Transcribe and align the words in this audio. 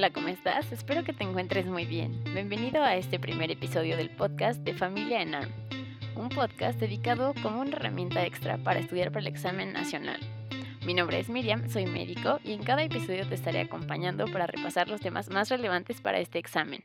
Hola, 0.00 0.14
¿cómo 0.14 0.28
estás? 0.28 0.72
Espero 0.72 1.04
que 1.04 1.12
te 1.12 1.24
encuentres 1.24 1.66
muy 1.66 1.84
bien. 1.84 2.24
Bienvenido 2.32 2.82
a 2.82 2.96
este 2.96 3.18
primer 3.18 3.50
episodio 3.50 3.98
del 3.98 4.08
podcast 4.08 4.62
de 4.62 4.72
Familia 4.72 5.20
en 5.20 5.34
ARM, 5.34 5.50
un 6.16 6.30
podcast 6.30 6.80
dedicado 6.80 7.34
como 7.42 7.60
una 7.60 7.76
herramienta 7.76 8.24
extra 8.24 8.56
para 8.56 8.80
estudiar 8.80 9.12
para 9.12 9.20
el 9.20 9.26
examen 9.26 9.74
nacional. 9.74 10.18
Mi 10.86 10.94
nombre 10.94 11.20
es 11.20 11.28
Miriam, 11.28 11.68
soy 11.68 11.84
médico 11.84 12.38
y 12.42 12.54
en 12.54 12.62
cada 12.62 12.82
episodio 12.82 13.28
te 13.28 13.34
estaré 13.34 13.60
acompañando 13.60 14.24
para 14.24 14.46
repasar 14.46 14.88
los 14.88 15.02
temas 15.02 15.28
más 15.28 15.50
relevantes 15.50 16.00
para 16.00 16.18
este 16.18 16.38
examen. 16.38 16.82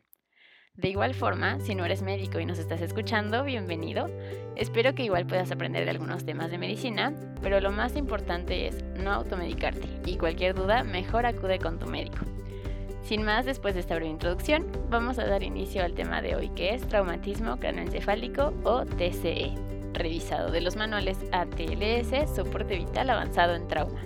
De 0.73 0.89
igual 0.89 1.13
forma, 1.13 1.61
si 1.61 1.73
no 1.73 1.85
eres 1.85 2.01
médico 2.01 2.41
y 2.41 2.45
nos 2.45 2.59
estás 2.59 2.81
escuchando, 2.81 3.45
bienvenido. 3.45 4.09
Espero 4.57 4.93
que 4.93 5.05
igual 5.05 5.25
puedas 5.25 5.51
aprender 5.51 5.85
de 5.85 5.91
algunos 5.91 6.25
temas 6.25 6.51
de 6.51 6.57
medicina, 6.57 7.13
pero 7.41 7.61
lo 7.61 7.71
más 7.71 7.95
importante 7.95 8.67
es 8.67 8.83
no 9.01 9.13
automedicarte 9.13 9.87
y 10.05 10.17
cualquier 10.17 10.53
duda 10.53 10.83
mejor 10.83 11.25
acude 11.25 11.59
con 11.59 11.79
tu 11.79 11.85
médico. 11.85 12.25
Sin 13.05 13.21
más, 13.21 13.45
después 13.45 13.75
de 13.75 13.81
esta 13.81 13.93
breve 13.93 14.09
introducción, 14.09 14.65
vamos 14.89 15.19
a 15.19 15.27
dar 15.27 15.43
inicio 15.43 15.83
al 15.83 15.93
tema 15.93 16.23
de 16.23 16.35
hoy 16.35 16.49
que 16.49 16.73
es 16.73 16.87
traumatismo 16.87 17.59
cranoencefálico 17.59 18.51
o 18.63 18.83
TCE, 18.83 19.53
revisado 19.93 20.49
de 20.49 20.61
los 20.61 20.75
manuales 20.75 21.19
ATLS, 21.31 22.35
soporte 22.35 22.75
vital 22.75 23.11
avanzado 23.11 23.53
en 23.53 23.67
trauma. 23.67 24.01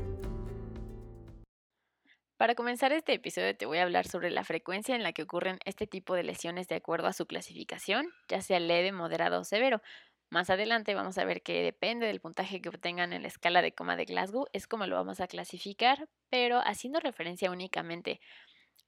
Para 2.35 2.55
comenzar 2.55 2.91
este 2.91 3.13
episodio 3.13 3.55
te 3.55 3.65
voy 3.65 3.77
a 3.77 3.83
hablar 3.83 4.05
sobre 4.05 4.31
la 4.31 4.43
frecuencia 4.43 4.97
en 4.97 5.03
la 5.03 5.13
que 5.13 5.23
ocurren 5.23 5.59
este 5.63 5.87
tipo 5.87 6.13
de 6.13 6.23
lesiones 6.23 6.67
de 6.67 6.75
acuerdo 6.75 7.07
a 7.07 7.13
su 7.13 7.25
clasificación, 7.25 8.05
ya 8.27 8.41
sea 8.41 8.59
leve, 8.59 8.91
moderado 8.91 9.39
o 9.39 9.43
severo. 9.45 9.81
Más 10.29 10.49
adelante 10.49 10.93
vamos 10.93 11.17
a 11.17 11.23
ver 11.23 11.41
que 11.41 11.63
depende 11.63 12.05
del 12.05 12.19
puntaje 12.19 12.61
que 12.61 12.67
obtengan 12.67 13.13
en 13.13 13.21
la 13.21 13.29
escala 13.29 13.61
de 13.61 13.71
coma 13.71 13.95
de 13.95 14.03
Glasgow, 14.03 14.45
es 14.51 14.67
como 14.67 14.87
lo 14.87 14.97
vamos 14.97 15.21
a 15.21 15.27
clasificar, 15.27 16.09
pero 16.29 16.59
haciendo 16.59 16.99
referencia 16.99 17.49
únicamente 17.49 18.19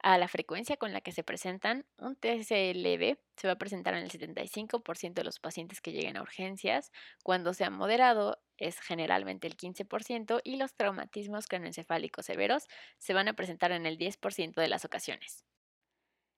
a 0.03 0.17
la 0.17 0.27
frecuencia 0.27 0.77
con 0.77 0.93
la 0.93 1.01
que 1.01 1.11
se 1.11 1.23
presentan, 1.23 1.85
un 1.97 2.17
leve 2.21 3.19
se 3.37 3.47
va 3.47 3.53
a 3.53 3.57
presentar 3.57 3.93
en 3.93 4.03
el 4.03 4.09
75% 4.09 5.13
de 5.13 5.23
los 5.23 5.39
pacientes 5.39 5.81
que 5.81 5.91
lleguen 5.91 6.17
a 6.17 6.21
urgencias, 6.21 6.91
cuando 7.23 7.53
sea 7.53 7.69
moderado 7.69 8.41
es 8.57 8.79
generalmente 8.79 9.47
el 9.47 9.55
15% 9.55 10.41
y 10.43 10.57
los 10.57 10.75
traumatismos 10.75 11.47
cranoencefálicos 11.47 12.25
severos 12.25 12.67
se 12.97 13.13
van 13.13 13.27
a 13.27 13.33
presentar 13.33 13.71
en 13.71 13.85
el 13.85 13.97
10% 13.97 14.61
de 14.61 14.67
las 14.67 14.85
ocasiones. 14.85 15.45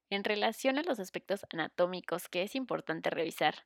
En 0.09 0.23
relación 0.23 0.77
a 0.77 0.83
los 0.83 0.99
aspectos 0.99 1.45
anatómicos 1.51 2.29
que 2.29 2.43
es 2.43 2.55
importante 2.55 3.09
revisar, 3.09 3.65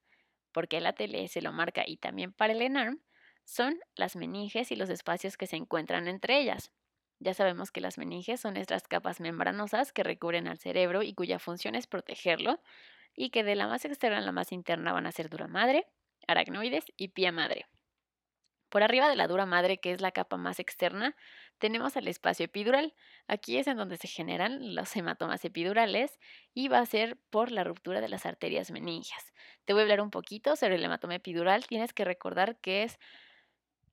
porque 0.52 0.78
el 0.78 0.86
ATLS 0.86 1.42
lo 1.44 1.52
marca 1.52 1.84
y 1.86 1.98
también 1.98 2.34
para 2.34 2.54
el 2.54 2.61
ENARM, 2.61 3.02
son 3.45 3.80
las 3.95 4.16
meninges 4.16 4.72
y 4.72 4.76
los 4.76 4.89
espacios 4.89 5.38
que 5.38 5.48
se 5.48 5.56
encuentran 5.56 6.08
entre 6.08 6.39
ellas. 6.39 6.72
Ya 7.20 7.34
sabemos 7.34 7.72
que 7.72 7.82
las 7.82 7.98
meninges 7.98 8.40
son 8.42 8.58
estas 8.58 8.88
capas 8.88 9.20
membranosas 9.20 9.92
que 9.92 10.04
recubren 10.04 10.48
al 10.48 10.60
cerebro 10.60 11.02
y 11.04 11.14
cuya 11.14 11.40
función 11.40 11.76
es 11.76 11.88
protegerlo, 11.88 12.60
y 13.16 13.32
que 13.32 13.44
de 13.44 13.56
la 13.56 13.68
más 13.68 13.84
externa 13.86 14.20
a 14.20 14.22
la 14.22 14.32
más 14.32 14.52
interna 14.52 14.94
van 14.94 15.08
a 15.08 15.12
ser 15.12 15.30
dura 15.30 15.48
madre, 15.48 15.88
aracnoides 16.28 16.86
y 16.95 17.10
pía 17.10 17.32
madre. 17.32 17.66
Por 18.70 18.84
arriba 18.84 19.10
de 19.10 19.16
la 19.16 19.28
dura 19.28 19.45
madre, 19.45 19.80
que 19.80 19.92
es 19.92 20.02
la 20.02 20.12
capa 20.12 20.38
más 20.38 20.60
externa, 20.60 21.16
tenemos 21.58 21.95
el 21.95 22.08
espacio 22.08 22.45
epidural. 22.45 22.94
Aquí 23.28 23.58
es 23.58 23.68
en 23.68 23.78
donde 23.78 23.98
se 23.98 24.08
generan 24.08 24.76
los 24.76 24.94
hematomas 24.95 25.44
epidurales 25.45 26.20
y 26.54 26.68
va 26.68 26.80
a 26.80 26.86
ser 26.86 27.18
por 27.30 27.50
la 27.52 27.64
ruptura 27.64 28.02
de 28.02 28.10
las 28.10 28.26
arterias 28.26 28.70
meningias. 28.70 29.34
Te 29.66 29.73
voy 29.73 29.82
a 29.82 29.84
hablar 29.84 30.02
un 30.02 30.12
poquito 30.12 30.56
sobre 30.58 30.76
el 30.76 30.84
hematoma 30.84 31.16
epidural. 31.16 31.66
Tienes 31.66 31.94
que 31.94 32.04
recordar 32.04 32.60
que 32.60 32.84
es 32.84 33.00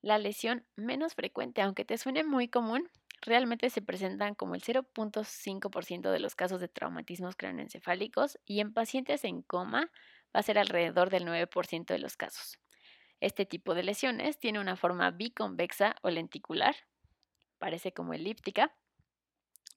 la 0.03 0.19
lesión 0.19 0.67
menos 0.77 1.15
frecuente, 1.15 1.63
aunque 1.63 1.85
te 1.85 1.97
suene 1.97 2.25
muy 2.25 2.49
común, 2.49 2.91
realmente 3.25 3.71
se 3.71 3.83
presentan 3.83 4.35
como 4.35 4.55
el 4.55 4.63
0.5% 4.63 6.11
de 6.11 6.19
los 6.21 6.35
casos 6.35 6.61
de 6.61 6.69
traumatismos 6.69 7.37
craneoencefálicos 7.37 8.39
y 8.45 8.61
en 8.61 8.73
pacientes 8.73 9.25
en 9.25 9.43
coma 9.43 9.91
va 10.35 10.41
a 10.41 10.43
ser 10.43 10.59
alrededor 10.59 11.11
del 11.11 11.25
9% 11.25 11.87
de 11.87 11.99
los 11.99 12.17
casos. 12.17 12.59
Este 13.21 13.47
tipo 13.47 13.75
de 13.75 13.83
lesiones 13.83 14.39
tiene 14.39 14.61
una 14.61 14.77
forma 14.77 15.11
biconvexa 15.11 15.97
o 16.03 16.11
lenticular, 16.11 16.75
parece 17.59 17.93
como 17.93 18.13
elíptica, 18.13 18.75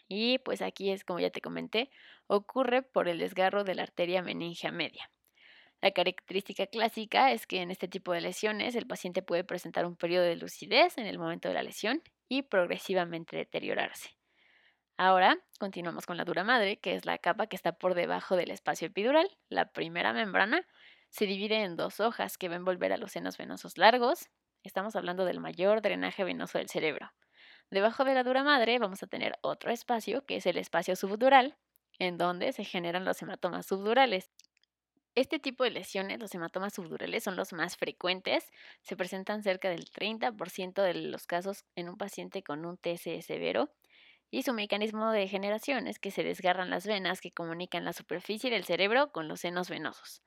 y 0.09 0.39
pues 0.39 0.61
aquí 0.61 0.91
es 0.91 1.03
como 1.03 1.19
ya 1.19 1.29
te 1.29 1.41
comenté, 1.41 1.89
ocurre 2.27 2.81
por 2.81 3.07
el 3.07 3.19
desgarro 3.19 3.63
de 3.63 3.75
la 3.75 3.83
arteria 3.83 4.21
meningea 4.21 4.71
media. 4.71 5.09
La 5.81 5.91
característica 5.91 6.65
clásica 6.65 7.31
es 7.31 7.45
que 7.45 7.61
en 7.61 7.71
este 7.71 7.87
tipo 7.87 8.11
de 8.11 8.21
lesiones 8.21 8.75
el 8.75 8.87
paciente 8.87 9.21
puede 9.21 9.43
presentar 9.43 9.85
un 9.85 9.95
periodo 9.95 10.25
de 10.25 10.35
lucidez 10.35 10.97
en 10.97 11.05
el 11.05 11.19
momento 11.19 11.47
de 11.47 11.53
la 11.53 11.63
lesión 11.63 12.01
y 12.29 12.43
progresivamente 12.43 13.37
deteriorarse. 13.37 14.17
Ahora 14.97 15.37
continuamos 15.59 16.05
con 16.05 16.17
la 16.17 16.25
dura 16.25 16.43
madre, 16.43 16.79
que 16.79 16.95
es 16.95 17.05
la 17.05 17.19
capa 17.19 17.47
que 17.47 17.55
está 17.55 17.73
por 17.73 17.93
debajo 17.93 18.35
del 18.35 18.51
espacio 18.51 18.87
epidural. 18.87 19.29
La 19.47 19.71
primera 19.71 20.11
membrana 20.11 20.65
se 21.09 21.25
divide 21.25 21.63
en 21.63 21.75
dos 21.75 21.99
hojas 21.99 22.37
que 22.37 22.47
va 22.47 22.55
a 22.55 22.57
envolver 22.57 22.91
a 22.91 22.97
los 22.97 23.11
senos 23.11 23.37
venosos 23.37 23.77
largos. 23.77 24.29
Estamos 24.63 24.95
hablando 24.95 25.23
del 25.25 25.39
mayor 25.39 25.81
drenaje 25.81 26.23
venoso 26.23 26.57
del 26.57 26.67
cerebro. 26.67 27.11
Debajo 27.69 28.05
de 28.05 28.13
la 28.13 28.23
dura 28.23 28.43
madre 28.43 28.79
vamos 28.79 29.03
a 29.03 29.07
tener 29.07 29.37
otro 29.41 29.71
espacio, 29.71 30.25
que 30.25 30.37
es 30.37 30.45
el 30.45 30.57
espacio 30.57 30.95
subdural, 30.95 31.57
en 31.99 32.17
donde 32.17 32.51
se 32.53 32.63
generan 32.63 33.05
los 33.05 33.21
hematomas 33.21 33.65
subdurales. 33.65 34.31
Este 35.17 35.39
tipo 35.39 35.63
de 35.63 35.71
lesiones, 35.71 36.19
los 36.19 36.35
hematomas 36.35 36.75
subdurales, 36.75 37.23
son 37.23 37.35
los 37.35 37.51
más 37.51 37.75
frecuentes. 37.75 38.51
Se 38.83 38.95
presentan 38.95 39.41
cerca 39.41 39.67
del 39.67 39.89
30% 39.89 40.83
de 40.83 40.93
los 40.93 41.25
casos 41.25 41.65
en 41.75 41.89
un 41.89 41.97
paciente 41.97 42.43
con 42.43 42.67
un 42.67 42.77
TSE 42.77 43.23
severo. 43.23 43.71
Y 44.29 44.43
su 44.43 44.53
mecanismo 44.53 45.09
de 45.11 45.27
generación 45.27 45.87
es 45.87 45.97
que 45.97 46.11
se 46.11 46.23
desgarran 46.23 46.69
las 46.69 46.85
venas 46.85 47.19
que 47.19 47.31
comunican 47.31 47.83
la 47.83 47.93
superficie 47.93 48.51
del 48.51 48.63
cerebro 48.63 49.11
con 49.11 49.27
los 49.27 49.39
senos 49.39 49.71
venosos. 49.71 50.21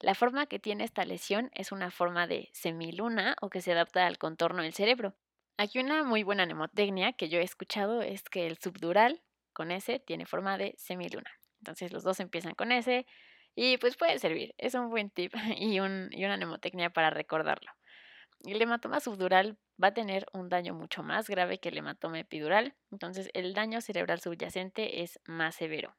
La 0.00 0.16
forma 0.16 0.46
que 0.46 0.58
tiene 0.58 0.82
esta 0.82 1.04
lesión 1.04 1.48
es 1.54 1.70
una 1.70 1.92
forma 1.92 2.26
de 2.26 2.50
semiluna 2.52 3.36
o 3.42 3.48
que 3.48 3.60
se 3.60 3.70
adapta 3.70 4.08
al 4.08 4.18
contorno 4.18 4.64
del 4.64 4.74
cerebro. 4.74 5.14
Aquí 5.56 5.78
una 5.78 6.02
muy 6.02 6.24
buena 6.24 6.46
mnemotecnia 6.46 7.12
que 7.12 7.28
yo 7.28 7.38
he 7.38 7.44
escuchado 7.44 8.02
es 8.02 8.24
que 8.24 8.48
el 8.48 8.58
subdural 8.58 9.22
con 9.52 9.70
S 9.70 10.00
tiene 10.00 10.26
forma 10.26 10.58
de 10.58 10.74
semiluna. 10.78 11.30
Entonces 11.60 11.92
los 11.92 12.02
dos 12.02 12.18
empiezan 12.18 12.56
con 12.56 12.72
S, 12.72 13.06
y 13.54 13.76
pues 13.78 13.96
puede 13.96 14.18
servir, 14.18 14.54
es 14.58 14.74
un 14.74 14.90
buen 14.90 15.10
tip 15.10 15.32
y, 15.58 15.80
un, 15.80 16.08
y 16.12 16.24
una 16.24 16.36
mnemotecnia 16.36 16.90
para 16.90 17.10
recordarlo. 17.10 17.70
El 18.44 18.60
hematoma 18.60 19.00
subdural 19.00 19.56
va 19.82 19.88
a 19.88 19.94
tener 19.94 20.26
un 20.32 20.48
daño 20.48 20.74
mucho 20.74 21.02
más 21.02 21.28
grave 21.28 21.58
que 21.58 21.68
el 21.68 21.78
hematoma 21.78 22.18
epidural, 22.20 22.74
entonces 22.90 23.30
el 23.34 23.54
daño 23.54 23.80
cerebral 23.80 24.20
subyacente 24.20 25.02
es 25.02 25.20
más 25.26 25.54
severo. 25.54 25.94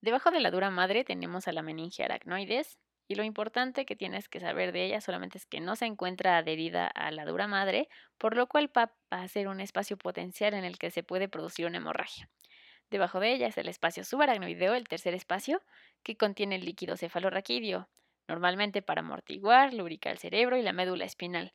Debajo 0.00 0.30
de 0.30 0.40
la 0.40 0.50
dura 0.50 0.70
madre 0.70 1.04
tenemos 1.04 1.48
a 1.48 1.52
la 1.52 1.62
meninge 1.62 2.04
aracnoides 2.04 2.78
y 3.06 3.16
lo 3.16 3.22
importante 3.22 3.84
que 3.84 3.96
tienes 3.96 4.28
que 4.28 4.40
saber 4.40 4.72
de 4.72 4.86
ella 4.86 5.00
solamente 5.00 5.38
es 5.38 5.46
que 5.46 5.60
no 5.60 5.76
se 5.76 5.86
encuentra 5.86 6.38
adherida 6.38 6.86
a 6.86 7.10
la 7.10 7.26
dura 7.26 7.46
madre, 7.46 7.88
por 8.18 8.36
lo 8.36 8.46
cual 8.46 8.70
va 8.76 8.94
a 9.10 9.28
ser 9.28 9.48
un 9.48 9.60
espacio 9.60 9.96
potencial 9.98 10.54
en 10.54 10.64
el 10.64 10.78
que 10.78 10.90
se 10.90 11.02
puede 11.02 11.28
producir 11.28 11.66
una 11.66 11.78
hemorragia. 11.78 12.30
Debajo 12.94 13.18
de 13.18 13.32
ella 13.32 13.48
es 13.48 13.58
el 13.58 13.66
espacio 13.66 14.04
subaracnoideo, 14.04 14.72
el 14.74 14.86
tercer 14.86 15.14
espacio, 15.14 15.60
que 16.04 16.16
contiene 16.16 16.54
el 16.54 16.64
líquido 16.64 16.96
cefalorraquídeo, 16.96 17.88
normalmente 18.28 18.82
para 18.82 19.00
amortiguar, 19.00 19.74
lubricar 19.74 20.12
el 20.12 20.18
cerebro 20.18 20.56
y 20.56 20.62
la 20.62 20.72
médula 20.72 21.04
espinal. 21.04 21.54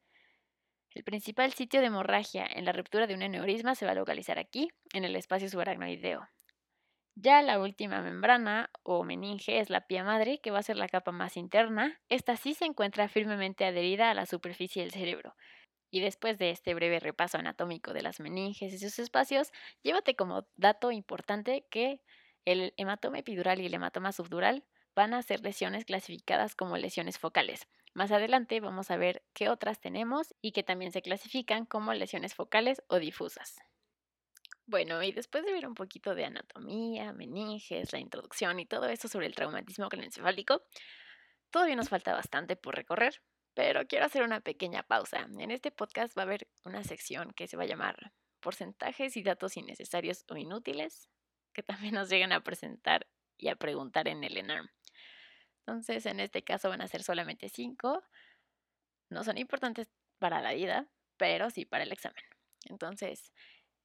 El 0.89 1.05
principal 1.05 1.53
sitio 1.53 1.79
de 1.79 1.85
hemorragia 1.85 2.45
en 2.45 2.65
la 2.65 2.73
ruptura 2.73 3.07
de 3.07 3.13
un 3.13 3.23
aneurisma 3.23 3.75
se 3.75 3.85
va 3.85 3.93
a 3.93 3.95
localizar 3.95 4.37
aquí, 4.37 4.67
en 4.91 5.05
el 5.05 5.15
espacio 5.15 5.47
subaracnoideo. 5.47 6.27
Ya 7.15 7.41
la 7.41 7.61
última 7.61 8.01
membrana 8.01 8.69
o 8.83 9.05
meninge 9.05 9.59
es 9.59 9.69
la 9.69 9.87
pía 9.87 10.03
madre, 10.03 10.41
que 10.41 10.51
va 10.51 10.59
a 10.59 10.63
ser 10.63 10.75
la 10.75 10.89
capa 10.89 11.13
más 11.13 11.37
interna. 11.37 12.01
Esta 12.09 12.35
sí 12.35 12.53
se 12.53 12.65
encuentra 12.65 13.07
firmemente 13.07 13.63
adherida 13.63 14.09
a 14.09 14.13
la 14.13 14.25
superficie 14.25 14.81
del 14.81 14.91
cerebro. 14.91 15.37
Y 15.91 16.01
después 16.01 16.37
de 16.37 16.51
este 16.51 16.73
breve 16.73 16.99
repaso 16.99 17.37
anatómico 17.37 17.93
de 17.93 18.01
las 18.01 18.19
meninges 18.19 18.73
y 18.73 18.79
sus 18.79 18.99
espacios, 18.99 19.51
llévate 19.81 20.15
como 20.15 20.47
dato 20.55 20.91
importante 20.91 21.65
que 21.69 22.01
el 22.45 22.73
hematoma 22.77 23.19
epidural 23.19 23.59
y 23.59 23.65
el 23.65 23.73
hematoma 23.73 24.11
subdural 24.11 24.63
van 24.95 25.13
a 25.13 25.21
ser 25.21 25.41
lesiones 25.41 25.85
clasificadas 25.85 26.55
como 26.55 26.77
lesiones 26.77 27.17
focales. 27.17 27.67
Más 27.93 28.11
adelante 28.11 28.59
vamos 28.59 28.91
a 28.91 28.97
ver 28.97 29.23
qué 29.33 29.49
otras 29.49 29.79
tenemos 29.79 30.33
y 30.41 30.51
que 30.51 30.63
también 30.63 30.91
se 30.91 31.01
clasifican 31.01 31.65
como 31.65 31.93
lesiones 31.93 32.35
focales 32.35 32.83
o 32.87 32.99
difusas. 32.99 33.57
Bueno, 34.65 35.01
y 35.01 35.11
después 35.11 35.43
de 35.43 35.51
ver 35.51 35.67
un 35.67 35.73
poquito 35.73 36.13
de 36.13 36.25
anatomía, 36.25 37.11
meninges, 37.11 37.91
la 37.91 37.99
introducción 37.99 38.59
y 38.59 38.67
todo 38.67 38.87
eso 38.87 39.07
sobre 39.07 39.25
el 39.25 39.33
traumatismo 39.33 39.89
craneoencefálico, 39.89 40.61
todavía 41.49 41.75
nos 41.75 41.89
falta 41.89 42.13
bastante 42.13 42.55
por 42.55 42.75
recorrer, 42.75 43.19
pero 43.53 43.87
quiero 43.87 44.05
hacer 44.05 44.23
una 44.23 44.41
pequeña 44.41 44.83
pausa. 44.83 45.27
En 45.37 45.51
este 45.51 45.71
podcast 45.71 46.17
va 46.17 46.23
a 46.23 46.25
haber 46.25 46.47
una 46.65 46.83
sección 46.83 47.33
que 47.33 47.47
se 47.47 47.57
va 47.57 47.63
a 47.63 47.67
llamar 47.67 48.13
porcentajes 48.39 49.17
y 49.17 49.23
datos 49.23 49.57
innecesarios 49.57 50.25
o 50.29 50.37
inútiles 50.37 51.09
que 51.53 51.63
también 51.63 51.95
nos 51.95 52.09
llegan 52.09 52.31
a 52.31 52.43
presentar 52.43 53.07
y 53.37 53.49
a 53.49 53.55
preguntar 53.55 54.07
en 54.07 54.23
el 54.23 54.37
ENARM. 54.37 54.69
Entonces, 55.65 56.05
en 56.05 56.19
este 56.19 56.43
caso 56.43 56.69
van 56.69 56.81
a 56.81 56.87
ser 56.87 57.03
solamente 57.03 57.49
cinco. 57.49 58.03
No 59.09 59.23
son 59.23 59.37
importantes 59.37 59.89
para 60.19 60.41
la 60.41 60.53
vida, 60.53 60.89
pero 61.17 61.49
sí 61.49 61.65
para 61.65 61.83
el 61.83 61.91
examen. 61.91 62.23
Entonces, 62.65 63.31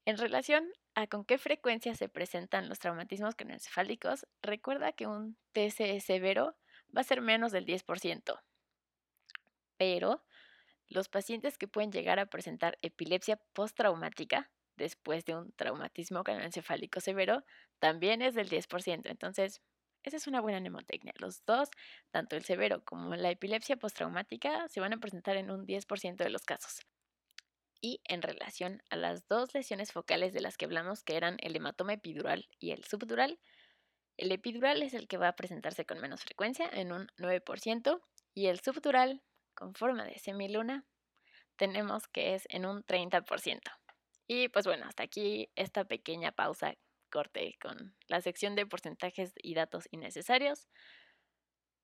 En 0.06 0.18
relación 0.18 0.70
a 0.94 1.06
con 1.06 1.24
qué 1.24 1.38
frecuencia 1.38 1.94
se 1.94 2.08
presentan 2.08 2.68
los 2.68 2.78
traumatismos 2.78 3.36
craneoencefálicos, 3.36 4.26
recuerda 4.42 4.92
que 4.92 5.06
un 5.06 5.38
TCE 5.52 6.00
severo 6.00 6.56
va 6.96 7.00
a 7.00 7.04
ser 7.04 7.22
menos 7.22 7.52
del 7.52 7.66
10%. 7.66 8.38
Pero 9.84 10.24
los 10.88 11.10
pacientes 11.10 11.58
que 11.58 11.68
pueden 11.68 11.92
llegar 11.92 12.18
a 12.18 12.24
presentar 12.24 12.78
epilepsia 12.80 13.36
postraumática 13.52 14.50
después 14.76 15.26
de 15.26 15.34
un 15.34 15.52
traumatismo 15.52 16.24
craneoencefálico 16.24 17.00
severo 17.00 17.44
también 17.80 18.22
es 18.22 18.34
del 18.34 18.48
10%. 18.48 19.02
Entonces, 19.10 19.60
esa 20.02 20.16
es 20.16 20.26
una 20.26 20.40
buena 20.40 20.58
mnemotecnia. 20.58 21.12
Los 21.18 21.44
dos, 21.44 21.68
tanto 22.10 22.34
el 22.34 22.44
severo 22.44 22.82
como 22.82 23.14
la 23.14 23.30
epilepsia 23.30 23.76
postraumática, 23.76 24.66
se 24.68 24.80
van 24.80 24.94
a 24.94 25.00
presentar 25.00 25.36
en 25.36 25.50
un 25.50 25.66
10% 25.66 26.16
de 26.16 26.30
los 26.30 26.44
casos. 26.46 26.80
Y 27.82 28.00
en 28.04 28.22
relación 28.22 28.82
a 28.88 28.96
las 28.96 29.28
dos 29.28 29.52
lesiones 29.52 29.92
focales 29.92 30.32
de 30.32 30.40
las 30.40 30.56
que 30.56 30.64
hablamos, 30.64 31.02
que 31.02 31.18
eran 31.18 31.36
el 31.40 31.54
hematoma 31.56 31.92
epidural 31.92 32.48
y 32.58 32.70
el 32.70 32.84
subdural, 32.84 33.38
el 34.16 34.32
epidural 34.32 34.82
es 34.82 34.94
el 34.94 35.08
que 35.08 35.18
va 35.18 35.28
a 35.28 35.36
presentarse 35.36 35.84
con 35.84 36.00
menos 36.00 36.22
frecuencia, 36.22 36.70
en 36.72 36.92
un 36.92 37.08
9%, 37.18 38.00
y 38.32 38.46
el 38.46 38.60
subdural, 38.60 39.22
con 39.54 39.74
forma 39.74 40.04
de 40.04 40.18
semiluna, 40.18 40.84
tenemos 41.56 42.08
que 42.08 42.34
es 42.34 42.46
en 42.50 42.66
un 42.66 42.84
30%. 42.84 43.60
Y 44.26 44.48
pues 44.48 44.66
bueno, 44.66 44.86
hasta 44.86 45.02
aquí 45.02 45.50
esta 45.54 45.84
pequeña 45.84 46.32
pausa 46.32 46.74
corte 47.10 47.56
con 47.60 47.94
la 48.08 48.20
sección 48.20 48.56
de 48.56 48.66
porcentajes 48.66 49.32
y 49.36 49.54
datos 49.54 49.86
innecesarios 49.90 50.66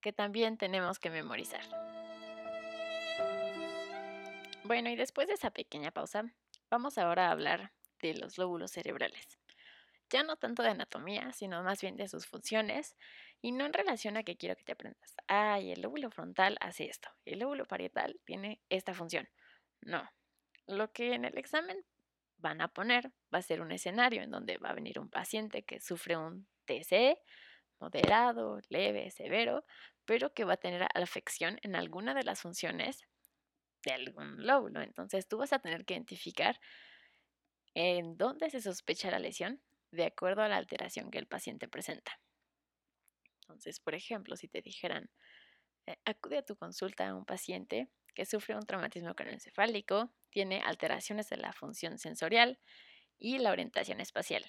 que 0.00 0.12
también 0.12 0.56
tenemos 0.56 0.98
que 0.98 1.10
memorizar. 1.10 1.62
Bueno, 4.64 4.90
y 4.90 4.96
después 4.96 5.28
de 5.28 5.34
esa 5.34 5.50
pequeña 5.50 5.90
pausa, 5.90 6.24
vamos 6.70 6.98
ahora 6.98 7.28
a 7.28 7.32
hablar 7.32 7.72
de 8.00 8.14
los 8.14 8.38
lóbulos 8.38 8.72
cerebrales. 8.72 9.38
Ya 10.10 10.22
no 10.22 10.36
tanto 10.36 10.62
de 10.62 10.70
anatomía, 10.70 11.32
sino 11.32 11.62
más 11.62 11.80
bien 11.80 11.96
de 11.96 12.08
sus 12.08 12.26
funciones, 12.26 12.96
y 13.42 13.52
no 13.52 13.66
en 13.66 13.72
relación 13.72 14.16
a 14.16 14.22
que 14.22 14.36
quiero 14.36 14.56
que 14.56 14.64
te 14.64 14.72
aprendas. 14.72 15.16
Ay, 15.26 15.72
el 15.72 15.82
lóbulo 15.82 16.10
frontal 16.10 16.56
hace 16.60 16.86
esto, 16.86 17.08
el 17.24 17.40
lóbulo 17.40 17.66
parietal 17.66 18.20
tiene 18.24 18.60
esta 18.68 18.94
función. 18.94 19.28
No. 19.80 20.08
Lo 20.66 20.92
que 20.92 21.14
en 21.14 21.24
el 21.24 21.36
examen 21.38 21.84
van 22.38 22.60
a 22.60 22.68
poner 22.68 23.12
va 23.32 23.38
a 23.38 23.42
ser 23.42 23.60
un 23.60 23.72
escenario 23.72 24.22
en 24.22 24.30
donde 24.30 24.58
va 24.58 24.70
a 24.70 24.74
venir 24.74 24.98
un 24.98 25.10
paciente 25.10 25.62
que 25.62 25.80
sufre 25.80 26.16
un 26.16 26.46
TCE 26.64 27.18
moderado, 27.78 28.60
leve, 28.68 29.10
severo, 29.10 29.64
pero 30.04 30.32
que 30.32 30.44
va 30.44 30.54
a 30.54 30.58
tener 30.58 30.86
afección 30.94 31.58
en 31.62 31.74
alguna 31.74 32.14
de 32.14 32.24
las 32.24 32.40
funciones 32.40 33.06
de 33.82 33.92
algún 33.92 34.46
lóbulo. 34.46 34.82
Entonces 34.82 35.26
tú 35.26 35.38
vas 35.38 35.52
a 35.52 35.58
tener 35.58 35.84
que 35.84 35.94
identificar 35.94 36.60
en 37.74 38.16
dónde 38.16 38.50
se 38.50 38.60
sospecha 38.60 39.10
la 39.10 39.18
lesión 39.18 39.62
de 39.92 40.04
acuerdo 40.04 40.42
a 40.42 40.48
la 40.48 40.56
alteración 40.56 41.10
que 41.10 41.18
el 41.18 41.26
paciente 41.26 41.68
presenta. 41.68 42.20
Entonces, 43.50 43.80
por 43.80 43.94
ejemplo, 43.94 44.36
si 44.36 44.48
te 44.48 44.62
dijeran, 44.62 45.10
eh, 45.86 45.96
acude 46.04 46.38
a 46.38 46.42
tu 46.42 46.56
consulta 46.56 47.08
a 47.08 47.14
un 47.14 47.24
paciente 47.24 47.88
que 48.14 48.26
sufre 48.26 48.54
un 48.56 48.62
traumatismo 48.66 49.14
craneoencefálico, 49.14 50.12
tiene 50.30 50.60
alteraciones 50.62 51.28
de 51.28 51.36
la 51.36 51.52
función 51.52 51.98
sensorial 51.98 52.58
y 53.18 53.38
la 53.38 53.50
orientación 53.52 54.00
espacial. 54.00 54.44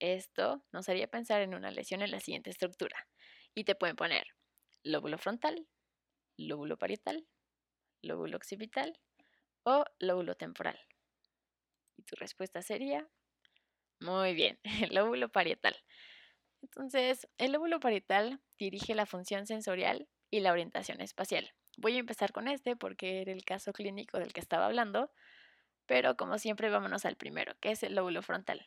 Esto 0.00 0.64
nos 0.72 0.88
haría 0.88 1.08
pensar 1.08 1.42
en 1.42 1.54
una 1.54 1.70
lesión 1.70 2.02
en 2.02 2.10
la 2.10 2.20
siguiente 2.20 2.50
estructura. 2.50 3.08
Y 3.54 3.64
te 3.64 3.74
pueden 3.74 3.96
poner 3.96 4.26
lóbulo 4.82 5.18
frontal, 5.18 5.66
lóbulo 6.36 6.76
parietal, 6.76 7.26
lóbulo 8.02 8.36
occipital 8.36 8.98
o 9.64 9.84
lóbulo 9.98 10.34
temporal. 10.34 10.78
Y 11.96 12.02
tu 12.02 12.16
respuesta 12.16 12.62
sería, 12.62 13.08
muy 14.00 14.34
bien, 14.34 14.58
lóbulo 14.92 15.28
parietal. 15.30 15.76
Entonces, 16.64 17.28
el 17.36 17.52
lóbulo 17.52 17.78
parietal 17.78 18.40
dirige 18.58 18.94
la 18.94 19.04
función 19.04 19.46
sensorial 19.46 20.08
y 20.30 20.40
la 20.40 20.50
orientación 20.50 21.02
espacial. 21.02 21.52
Voy 21.76 21.96
a 21.96 21.98
empezar 21.98 22.32
con 22.32 22.48
este 22.48 22.74
porque 22.74 23.20
era 23.20 23.32
el 23.32 23.44
caso 23.44 23.74
clínico 23.74 24.18
del 24.18 24.32
que 24.32 24.40
estaba 24.40 24.64
hablando, 24.64 25.12
pero 25.84 26.16
como 26.16 26.38
siempre 26.38 26.70
vámonos 26.70 27.04
al 27.04 27.16
primero, 27.16 27.54
que 27.60 27.72
es 27.72 27.82
el 27.82 27.94
lóbulo 27.94 28.22
frontal. 28.22 28.66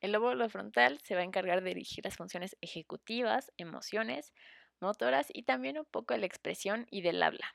El 0.00 0.10
lóbulo 0.10 0.48
frontal 0.48 0.98
se 1.04 1.14
va 1.14 1.20
a 1.20 1.24
encargar 1.24 1.62
de 1.62 1.68
dirigir 1.68 2.04
las 2.04 2.16
funciones 2.16 2.56
ejecutivas, 2.62 3.52
emociones, 3.58 4.32
motoras 4.80 5.28
y 5.32 5.44
también 5.44 5.78
un 5.78 5.86
poco 5.86 6.14
de 6.14 6.20
la 6.20 6.26
expresión 6.26 6.88
y 6.90 7.02
del 7.02 7.22
habla. 7.22 7.54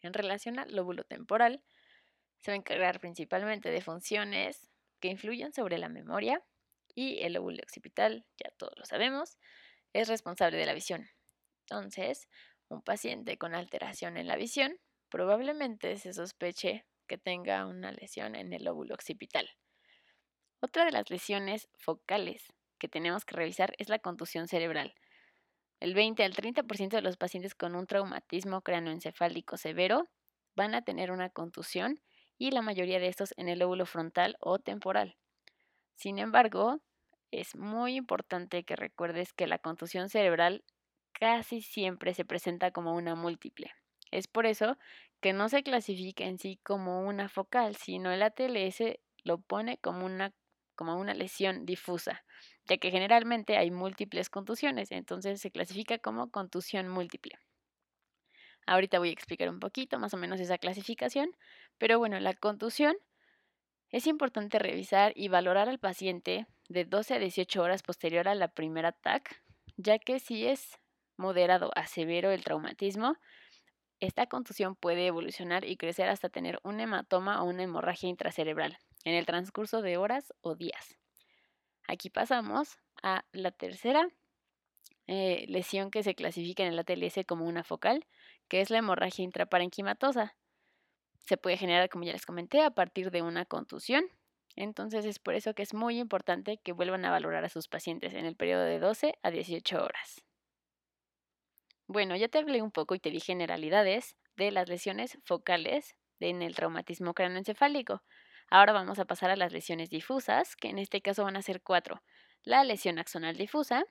En 0.00 0.12
relación 0.12 0.60
al 0.60 0.76
lóbulo 0.76 1.02
temporal, 1.02 1.64
se 2.38 2.52
va 2.52 2.54
a 2.54 2.58
encargar 2.58 3.00
principalmente 3.00 3.72
de 3.72 3.80
funciones 3.80 4.70
que 5.00 5.08
influyen 5.08 5.52
sobre 5.52 5.76
la 5.78 5.88
memoria 5.88 6.40
y 6.94 7.20
el 7.22 7.34
lóbulo 7.34 7.58
occipital, 7.62 8.26
ya 8.42 8.50
todos 8.56 8.72
lo 8.76 8.84
sabemos, 8.84 9.38
es 9.92 10.08
responsable 10.08 10.58
de 10.58 10.66
la 10.66 10.74
visión. 10.74 11.08
Entonces, 11.68 12.28
un 12.68 12.82
paciente 12.82 13.36
con 13.38 13.54
alteración 13.54 14.16
en 14.16 14.26
la 14.26 14.36
visión 14.36 14.78
probablemente 15.08 15.96
se 15.98 16.12
sospeche 16.12 16.86
que 17.06 17.18
tenga 17.18 17.66
una 17.66 17.92
lesión 17.92 18.36
en 18.36 18.52
el 18.52 18.64
lóbulo 18.64 18.94
occipital. 18.94 19.50
Otra 20.60 20.84
de 20.84 20.92
las 20.92 21.10
lesiones 21.10 21.68
focales 21.78 22.52
que 22.78 22.88
tenemos 22.88 23.24
que 23.24 23.36
revisar 23.36 23.74
es 23.78 23.88
la 23.88 23.98
contusión 23.98 24.46
cerebral. 24.46 24.94
El 25.80 25.94
20 25.94 26.22
al 26.22 26.34
30% 26.34 26.90
de 26.90 27.02
los 27.02 27.16
pacientes 27.16 27.54
con 27.54 27.74
un 27.74 27.86
traumatismo 27.86 28.62
cráneoencefálico 28.62 29.56
severo 29.56 30.08
van 30.54 30.74
a 30.74 30.82
tener 30.82 31.10
una 31.10 31.30
contusión 31.30 32.00
y 32.38 32.50
la 32.50 32.62
mayoría 32.62 33.00
de 33.00 33.08
estos 33.08 33.34
en 33.36 33.48
el 33.48 33.60
lóbulo 33.60 33.86
frontal 33.86 34.36
o 34.40 34.58
temporal. 34.58 35.16
Sin 36.00 36.18
embargo, 36.18 36.80
es 37.30 37.54
muy 37.56 37.96
importante 37.96 38.64
que 38.64 38.74
recuerdes 38.74 39.34
que 39.34 39.46
la 39.46 39.58
contusión 39.58 40.08
cerebral 40.08 40.64
casi 41.12 41.60
siempre 41.60 42.14
se 42.14 42.24
presenta 42.24 42.70
como 42.70 42.94
una 42.94 43.14
múltiple. 43.14 43.70
Es 44.10 44.26
por 44.26 44.46
eso 44.46 44.78
que 45.20 45.34
no 45.34 45.50
se 45.50 45.62
clasifica 45.62 46.24
en 46.24 46.38
sí 46.38 46.58
como 46.62 47.02
una 47.06 47.28
focal, 47.28 47.76
sino 47.76 48.10
el 48.12 48.22
ATLS 48.22 48.98
lo 49.24 49.42
pone 49.42 49.76
como 49.76 50.06
una, 50.06 50.32
como 50.74 50.96
una 50.96 51.12
lesión 51.12 51.66
difusa, 51.66 52.24
ya 52.64 52.78
que 52.78 52.90
generalmente 52.90 53.58
hay 53.58 53.70
múltiples 53.70 54.30
contusiones, 54.30 54.92
entonces 54.92 55.38
se 55.38 55.50
clasifica 55.50 55.98
como 55.98 56.30
contusión 56.30 56.88
múltiple. 56.88 57.38
Ahorita 58.66 58.98
voy 58.98 59.10
a 59.10 59.12
explicar 59.12 59.50
un 59.50 59.60
poquito 59.60 59.98
más 59.98 60.14
o 60.14 60.16
menos 60.16 60.40
esa 60.40 60.56
clasificación, 60.56 61.36
pero 61.76 61.98
bueno, 61.98 62.18
la 62.20 62.32
contusión 62.32 62.96
es 63.90 64.06
importante 64.06 64.58
revisar 64.58 65.12
y 65.16 65.28
valorar 65.28 65.68
al 65.68 65.78
paciente 65.78 66.46
de 66.68 66.84
12 66.84 67.14
a 67.14 67.18
18 67.18 67.62
horas 67.62 67.82
posterior 67.82 68.28
a 68.28 68.34
la 68.34 68.48
primera 68.48 68.90
ataque, 68.90 69.36
ya 69.76 69.98
que 69.98 70.20
si 70.20 70.46
es 70.46 70.78
moderado 71.16 71.70
a 71.74 71.86
severo 71.86 72.30
el 72.30 72.44
traumatismo, 72.44 73.16
esta 73.98 74.26
contusión 74.26 74.76
puede 74.76 75.06
evolucionar 75.06 75.64
y 75.64 75.76
crecer 75.76 76.08
hasta 76.08 76.30
tener 76.30 76.58
un 76.62 76.80
hematoma 76.80 77.42
o 77.42 77.46
una 77.46 77.64
hemorragia 77.64 78.08
intracerebral 78.08 78.78
en 79.04 79.14
el 79.14 79.26
transcurso 79.26 79.82
de 79.82 79.98
horas 79.98 80.32
o 80.40 80.54
días. 80.54 80.96
Aquí 81.86 82.08
pasamos 82.08 82.78
a 83.02 83.24
la 83.32 83.50
tercera 83.50 84.08
eh, 85.06 85.44
lesión 85.48 85.90
que 85.90 86.02
se 86.02 86.14
clasifica 86.14 86.62
en 86.62 86.72
el 86.72 86.78
ATLS 86.78 87.26
como 87.26 87.44
una 87.44 87.64
focal, 87.64 88.06
que 88.48 88.60
es 88.60 88.70
la 88.70 88.78
hemorragia 88.78 89.24
intraparenquimatosa. 89.24 90.36
Se 91.26 91.36
puede 91.36 91.56
generar, 91.56 91.88
como 91.88 92.04
ya 92.04 92.12
les 92.12 92.26
comenté, 92.26 92.62
a 92.62 92.70
partir 92.70 93.10
de 93.10 93.22
una 93.22 93.44
contusión. 93.44 94.04
Entonces 94.56 95.04
es 95.04 95.18
por 95.18 95.34
eso 95.34 95.54
que 95.54 95.62
es 95.62 95.74
muy 95.74 95.98
importante 95.98 96.58
que 96.58 96.72
vuelvan 96.72 97.04
a 97.04 97.10
valorar 97.10 97.44
a 97.44 97.48
sus 97.48 97.68
pacientes 97.68 98.14
en 98.14 98.26
el 98.26 98.36
periodo 98.36 98.64
de 98.64 98.78
12 98.78 99.14
a 99.22 99.30
18 99.30 99.82
horas. 99.82 100.24
Bueno, 101.86 102.16
ya 102.16 102.28
te 102.28 102.38
hablé 102.38 102.62
un 102.62 102.70
poco 102.70 102.94
y 102.94 103.00
te 103.00 103.10
di 103.10 103.20
generalidades 103.20 104.16
de 104.36 104.50
las 104.50 104.68
lesiones 104.68 105.18
focales 105.24 105.96
en 106.20 106.42
el 106.42 106.54
traumatismo 106.54 107.14
craneoencefálico. 107.14 108.02
Ahora 108.48 108.72
vamos 108.72 108.98
a 108.98 109.04
pasar 109.04 109.30
a 109.30 109.36
las 109.36 109.52
lesiones 109.52 109.90
difusas, 109.90 110.56
que 110.56 110.68
en 110.68 110.78
este 110.78 111.00
caso 111.00 111.24
van 111.24 111.36
a 111.36 111.42
ser 111.42 111.62
cuatro. 111.62 112.02
La 112.42 112.64
lesión 112.64 112.98
axonal 112.98 113.36
difusa, 113.36 113.84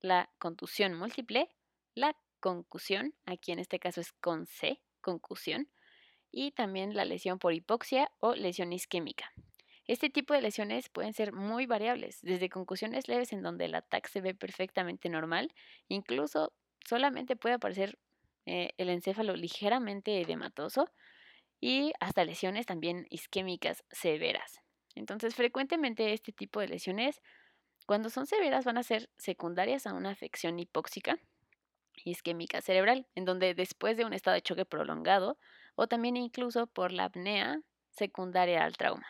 la 0.00 0.30
contusión 0.38 0.94
múltiple, 0.94 1.48
la 1.94 2.16
concusión, 2.40 3.14
aquí 3.26 3.52
en 3.52 3.58
este 3.58 3.78
caso 3.78 4.00
es 4.00 4.12
con 4.12 4.46
C, 4.46 4.80
concusión, 5.00 5.70
y 6.30 6.52
también 6.52 6.94
la 6.94 7.04
lesión 7.04 7.38
por 7.38 7.52
hipoxia 7.52 8.10
o 8.20 8.34
lesión 8.34 8.72
isquémica. 8.72 9.32
Este 9.86 10.08
tipo 10.08 10.34
de 10.34 10.42
lesiones 10.42 10.88
pueden 10.88 11.14
ser 11.14 11.32
muy 11.32 11.66
variables, 11.66 12.20
desde 12.22 12.48
concusiones 12.48 13.08
leves 13.08 13.32
en 13.32 13.42
donde 13.42 13.64
el 13.64 13.74
ataque 13.74 14.08
se 14.08 14.20
ve 14.20 14.34
perfectamente 14.34 15.08
normal, 15.08 15.52
incluso 15.88 16.52
solamente 16.86 17.34
puede 17.34 17.56
aparecer 17.56 17.98
eh, 18.46 18.70
el 18.78 18.88
encéfalo 18.88 19.34
ligeramente 19.34 20.20
edematoso 20.20 20.88
y 21.60 21.92
hasta 22.00 22.24
lesiones 22.24 22.66
también 22.66 23.06
isquémicas 23.10 23.84
severas. 23.90 24.60
Entonces, 24.94 25.34
frecuentemente 25.34 26.12
este 26.12 26.32
tipo 26.32 26.60
de 26.60 26.68
lesiones, 26.68 27.20
cuando 27.86 28.10
son 28.10 28.26
severas, 28.26 28.64
van 28.64 28.78
a 28.78 28.82
ser 28.82 29.10
secundarias 29.18 29.86
a 29.86 29.94
una 29.94 30.10
afección 30.10 30.58
hipóxica 30.58 31.18
isquémica 32.04 32.62
cerebral, 32.62 33.06
en 33.14 33.24
donde 33.24 33.54
después 33.54 33.96
de 33.96 34.04
un 34.04 34.12
estado 34.12 34.34
de 34.34 34.42
choque 34.42 34.64
prolongado 34.64 35.38
o 35.80 35.86
también 35.86 36.18
incluso 36.18 36.66
por 36.66 36.92
la 36.92 37.04
apnea 37.04 37.62
secundaria 37.88 38.64
al 38.64 38.76
trauma. 38.76 39.06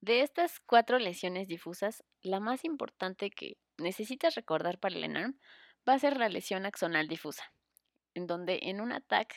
De 0.00 0.22
estas 0.22 0.58
cuatro 0.60 0.98
lesiones 0.98 1.48
difusas, 1.48 2.02
la 2.22 2.40
más 2.40 2.64
importante 2.64 3.28
que 3.28 3.58
necesitas 3.76 4.34
recordar 4.34 4.78
para 4.78 4.96
el 4.96 5.04
ENARM 5.04 5.38
va 5.86 5.92
a 5.92 5.98
ser 5.98 6.16
la 6.16 6.30
lesión 6.30 6.64
axonal 6.64 7.08
difusa, 7.08 7.52
en 8.14 8.26
donde 8.26 8.58
en 8.62 8.80
un 8.80 8.92
ataque 8.92 9.36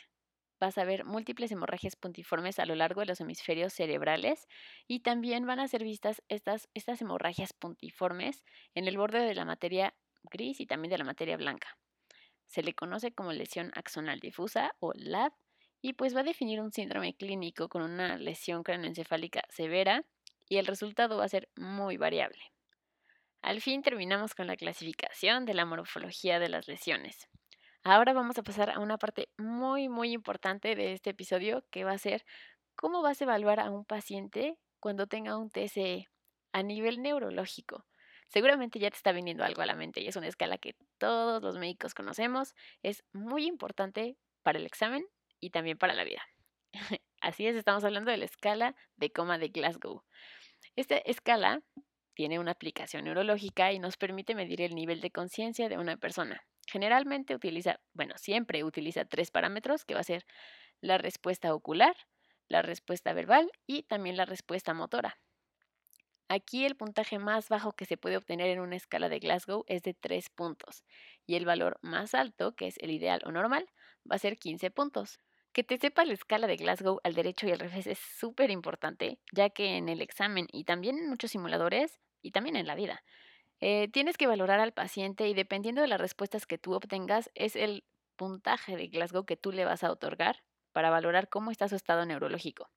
vas 0.61 0.77
a 0.77 0.85
ver 0.85 1.03
múltiples 1.03 1.51
hemorragias 1.51 1.97
puntiformes 1.97 2.57
a 2.57 2.65
lo 2.65 2.73
largo 2.73 3.01
de 3.01 3.07
los 3.07 3.19
hemisferios 3.19 3.73
cerebrales 3.73 4.47
y 4.87 5.01
también 5.01 5.45
van 5.45 5.59
a 5.59 5.67
ser 5.67 5.83
vistas 5.83 6.23
estas, 6.29 6.69
estas 6.73 7.01
hemorragias 7.01 7.51
puntiformes 7.51 8.45
en 8.75 8.87
el 8.87 8.97
borde 8.97 9.19
de 9.25 9.35
la 9.35 9.43
materia 9.43 9.93
gris 10.23 10.61
y 10.61 10.65
también 10.65 10.91
de 10.91 10.99
la 10.99 11.03
materia 11.03 11.35
blanca. 11.35 11.77
Se 12.45 12.63
le 12.63 12.73
conoce 12.73 13.11
como 13.11 13.33
lesión 13.33 13.73
axonal 13.75 14.21
difusa 14.21 14.73
o 14.79 14.93
LAD 14.95 15.33
y 15.87 15.93
pues 15.93 16.13
va 16.13 16.19
a 16.19 16.23
definir 16.23 16.59
un 16.59 16.73
síndrome 16.73 17.15
clínico 17.15 17.69
con 17.69 17.81
una 17.81 18.17
lesión 18.17 18.61
cráneoencefálica 18.61 19.43
severa 19.49 20.03
y 20.49 20.57
el 20.57 20.65
resultado 20.65 21.15
va 21.15 21.23
a 21.23 21.29
ser 21.29 21.47
muy 21.55 21.95
variable. 21.95 22.41
Al 23.41 23.61
fin 23.61 23.83
terminamos 23.83 24.35
con 24.35 24.47
la 24.47 24.57
clasificación 24.57 25.45
de 25.45 25.53
la 25.53 25.63
morfología 25.63 26.39
de 26.39 26.49
las 26.49 26.67
lesiones. 26.67 27.29
Ahora 27.83 28.11
vamos 28.11 28.37
a 28.37 28.43
pasar 28.43 28.69
a 28.69 28.79
una 28.79 28.97
parte 28.97 29.29
muy, 29.37 29.87
muy 29.87 30.11
importante 30.11 30.75
de 30.75 30.91
este 30.91 31.11
episodio 31.11 31.63
que 31.71 31.85
va 31.85 31.93
a 31.93 31.97
ser 31.97 32.25
cómo 32.75 33.01
vas 33.01 33.21
a 33.21 33.23
evaluar 33.23 33.61
a 33.61 33.71
un 33.71 33.85
paciente 33.85 34.57
cuando 34.81 35.07
tenga 35.07 35.37
un 35.37 35.49
TCE 35.49 36.09
a 36.51 36.63
nivel 36.63 37.01
neurológico. 37.01 37.85
Seguramente 38.27 38.77
ya 38.77 38.89
te 38.89 38.97
está 38.97 39.13
viniendo 39.13 39.45
algo 39.45 39.61
a 39.61 39.65
la 39.65 39.75
mente 39.75 40.01
y 40.01 40.07
es 40.09 40.17
una 40.17 40.27
escala 40.27 40.57
que 40.57 40.75
todos 40.97 41.41
los 41.41 41.57
médicos 41.57 41.93
conocemos. 41.93 42.55
Es 42.83 43.05
muy 43.13 43.45
importante 43.45 44.17
para 44.43 44.59
el 44.59 44.65
examen 44.65 45.05
y 45.39 45.49
también 45.51 45.77
para 45.77 45.93
la 45.93 46.03
vida. 46.03 46.21
Así 47.21 47.47
es, 47.47 47.55
estamos 47.55 47.83
hablando 47.83 48.11
de 48.11 48.17
la 48.17 48.25
escala 48.25 48.75
de 48.95 49.11
coma 49.11 49.37
de 49.37 49.49
Glasgow. 49.49 50.03
Esta 50.75 50.97
escala 50.97 51.61
tiene 52.13 52.39
una 52.39 52.51
aplicación 52.51 53.05
neurológica 53.05 53.71
y 53.71 53.79
nos 53.79 53.97
permite 53.97 54.35
medir 54.35 54.61
el 54.61 54.75
nivel 54.75 55.01
de 55.01 55.11
conciencia 55.11 55.69
de 55.69 55.77
una 55.77 55.97
persona. 55.97 56.43
Generalmente 56.67 57.35
utiliza, 57.35 57.79
bueno, 57.93 58.15
siempre 58.17 58.63
utiliza 58.63 59.05
tres 59.05 59.31
parámetros, 59.31 59.85
que 59.85 59.93
va 59.93 60.01
a 60.01 60.03
ser 60.03 60.25
la 60.81 60.97
respuesta 60.97 61.53
ocular, 61.53 61.95
la 62.47 62.61
respuesta 62.61 63.13
verbal 63.13 63.51
y 63.65 63.83
también 63.83 64.17
la 64.17 64.25
respuesta 64.25 64.73
motora. 64.73 65.19
Aquí 66.29 66.65
el 66.65 66.75
puntaje 66.75 67.19
más 67.19 67.47
bajo 67.47 67.73
que 67.73 67.85
se 67.85 67.97
puede 67.97 68.17
obtener 68.17 68.49
en 68.49 68.59
una 68.59 68.75
escala 68.75 69.07
de 69.07 69.19
Glasgow 69.19 69.63
es 69.67 69.81
de 69.83 69.93
3 69.93 70.29
puntos 70.29 70.83
y 71.25 71.35
el 71.35 71.45
valor 71.45 71.79
más 71.81 72.13
alto, 72.13 72.53
que 72.55 72.67
es 72.67 72.77
el 72.79 72.91
ideal 72.91 73.21
o 73.25 73.31
normal, 73.31 73.69
va 74.09 74.15
a 74.15 74.19
ser 74.19 74.37
15 74.37 74.69
puntos. 74.71 75.19
Que 75.57 75.63
te 75.63 75.79
sepa 75.79 76.05
la 76.05 76.13
escala 76.13 76.45
de 76.45 76.55
Glasgow 76.55 76.99
al 77.03 77.15
derecho 77.15 77.47
y 77.47 77.51
al 77.51 77.57
revés 77.57 77.87
es 77.87 77.97
súper 77.97 78.51
importante, 78.51 79.17
ya 79.31 79.49
que 79.49 79.77
en 79.77 79.89
el 79.89 80.03
examen 80.03 80.45
y 80.51 80.65
también 80.65 80.99
en 80.99 81.09
muchos 81.09 81.31
simuladores 81.31 81.99
y 82.21 82.29
también 82.29 82.55
en 82.55 82.67
la 82.67 82.75
vida 82.75 83.03
eh, 83.59 83.87
tienes 83.91 84.17
que 84.17 84.27
valorar 84.27 84.59
al 84.59 84.73
paciente 84.73 85.27
y 85.27 85.33
dependiendo 85.33 85.81
de 85.81 85.87
las 85.87 85.99
respuestas 85.99 86.45
que 86.45 86.59
tú 86.59 86.75
obtengas, 86.75 87.31
es 87.33 87.55
el 87.55 87.85
puntaje 88.17 88.77
de 88.77 88.87
Glasgow 88.89 89.25
que 89.25 89.35
tú 89.35 89.51
le 89.51 89.65
vas 89.65 89.83
a 89.83 89.91
otorgar 89.91 90.43
para 90.73 90.91
valorar 90.91 91.27
cómo 91.27 91.49
está 91.49 91.67
su 91.67 91.75
estado 91.75 92.05
neurológico. 92.05 92.69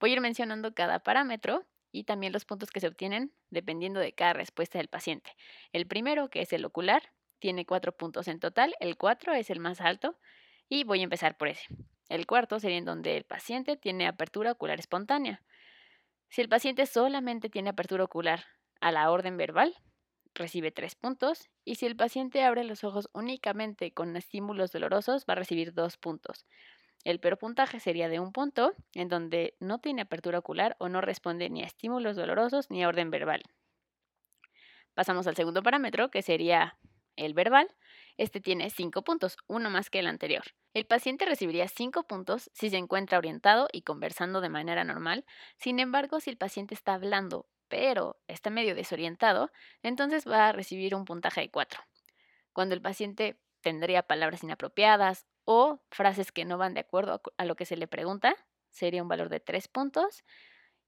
Voy 0.00 0.08
a 0.08 0.12
ir 0.14 0.20
mencionando 0.22 0.72
cada 0.72 1.00
parámetro 1.00 1.66
y 1.90 2.04
también 2.04 2.32
los 2.32 2.46
puntos 2.46 2.70
que 2.70 2.80
se 2.80 2.88
obtienen 2.88 3.34
dependiendo 3.50 4.00
de 4.00 4.14
cada 4.14 4.32
respuesta 4.32 4.78
del 4.78 4.88
paciente. 4.88 5.36
El 5.74 5.86
primero, 5.86 6.30
que 6.30 6.40
es 6.40 6.54
el 6.54 6.64
ocular, 6.64 7.12
tiene 7.40 7.66
cuatro 7.66 7.94
puntos 7.94 8.26
en 8.26 8.40
total, 8.40 8.74
el 8.80 8.96
cuatro 8.96 9.34
es 9.34 9.50
el 9.50 9.60
más 9.60 9.82
alto 9.82 10.16
y 10.70 10.84
voy 10.84 11.00
a 11.00 11.04
empezar 11.04 11.36
por 11.36 11.48
ese. 11.48 11.66
El 12.12 12.26
cuarto 12.26 12.60
sería 12.60 12.76
en 12.76 12.84
donde 12.84 13.16
el 13.16 13.24
paciente 13.24 13.78
tiene 13.78 14.06
apertura 14.06 14.52
ocular 14.52 14.78
espontánea. 14.78 15.40
Si 16.28 16.42
el 16.42 16.48
paciente 16.50 16.84
solamente 16.84 17.48
tiene 17.48 17.70
apertura 17.70 18.04
ocular 18.04 18.44
a 18.82 18.92
la 18.92 19.10
orden 19.10 19.38
verbal, 19.38 19.74
recibe 20.34 20.72
tres 20.72 20.94
puntos 20.94 21.48
y 21.64 21.76
si 21.76 21.86
el 21.86 21.96
paciente 21.96 22.44
abre 22.44 22.64
los 22.64 22.84
ojos 22.84 23.08
únicamente 23.14 23.94
con 23.94 24.14
estímulos 24.14 24.72
dolorosos 24.72 25.24
va 25.24 25.32
a 25.32 25.36
recibir 25.36 25.72
dos 25.72 25.96
puntos. 25.96 26.44
El 27.02 27.18
peor 27.18 27.38
puntaje 27.38 27.80
sería 27.80 28.10
de 28.10 28.20
un 28.20 28.32
punto, 28.32 28.74
en 28.92 29.08
donde 29.08 29.56
no 29.58 29.78
tiene 29.78 30.02
apertura 30.02 30.38
ocular 30.38 30.76
o 30.78 30.90
no 30.90 31.00
responde 31.00 31.48
ni 31.48 31.62
a 31.62 31.66
estímulos 31.66 32.14
dolorosos 32.14 32.70
ni 32.70 32.84
a 32.84 32.88
orden 32.88 33.10
verbal. 33.10 33.42
Pasamos 34.92 35.26
al 35.26 35.34
segundo 35.34 35.62
parámetro, 35.62 36.10
que 36.10 36.20
sería 36.20 36.76
el 37.16 37.32
verbal. 37.32 37.68
Este 38.16 38.40
tiene 38.40 38.70
cinco 38.70 39.02
puntos, 39.02 39.36
uno 39.46 39.70
más 39.70 39.90
que 39.90 40.00
el 40.00 40.06
anterior. 40.06 40.44
El 40.74 40.86
paciente 40.86 41.26
recibiría 41.26 41.68
cinco 41.68 42.04
puntos 42.04 42.50
si 42.54 42.70
se 42.70 42.76
encuentra 42.76 43.18
orientado 43.18 43.68
y 43.72 43.82
conversando 43.82 44.40
de 44.40 44.48
manera 44.48 44.84
normal. 44.84 45.24
Sin 45.58 45.80
embargo, 45.80 46.20
si 46.20 46.30
el 46.30 46.36
paciente 46.36 46.74
está 46.74 46.94
hablando 46.94 47.46
pero 47.72 48.20
está 48.28 48.50
medio 48.50 48.74
desorientado, 48.74 49.50
entonces 49.82 50.28
va 50.28 50.48
a 50.48 50.52
recibir 50.52 50.94
un 50.94 51.06
puntaje 51.06 51.40
de 51.40 51.50
4. 51.50 51.80
Cuando 52.52 52.74
el 52.74 52.82
paciente 52.82 53.40
tendría 53.62 54.02
palabras 54.02 54.44
inapropiadas 54.44 55.24
o 55.46 55.80
frases 55.90 56.32
que 56.32 56.44
no 56.44 56.58
van 56.58 56.74
de 56.74 56.80
acuerdo 56.80 57.22
a 57.38 57.44
lo 57.46 57.56
que 57.56 57.64
se 57.64 57.78
le 57.78 57.88
pregunta, 57.88 58.36
sería 58.68 59.02
un 59.02 59.08
valor 59.08 59.30
de 59.30 59.40
3 59.40 59.68
puntos. 59.68 60.22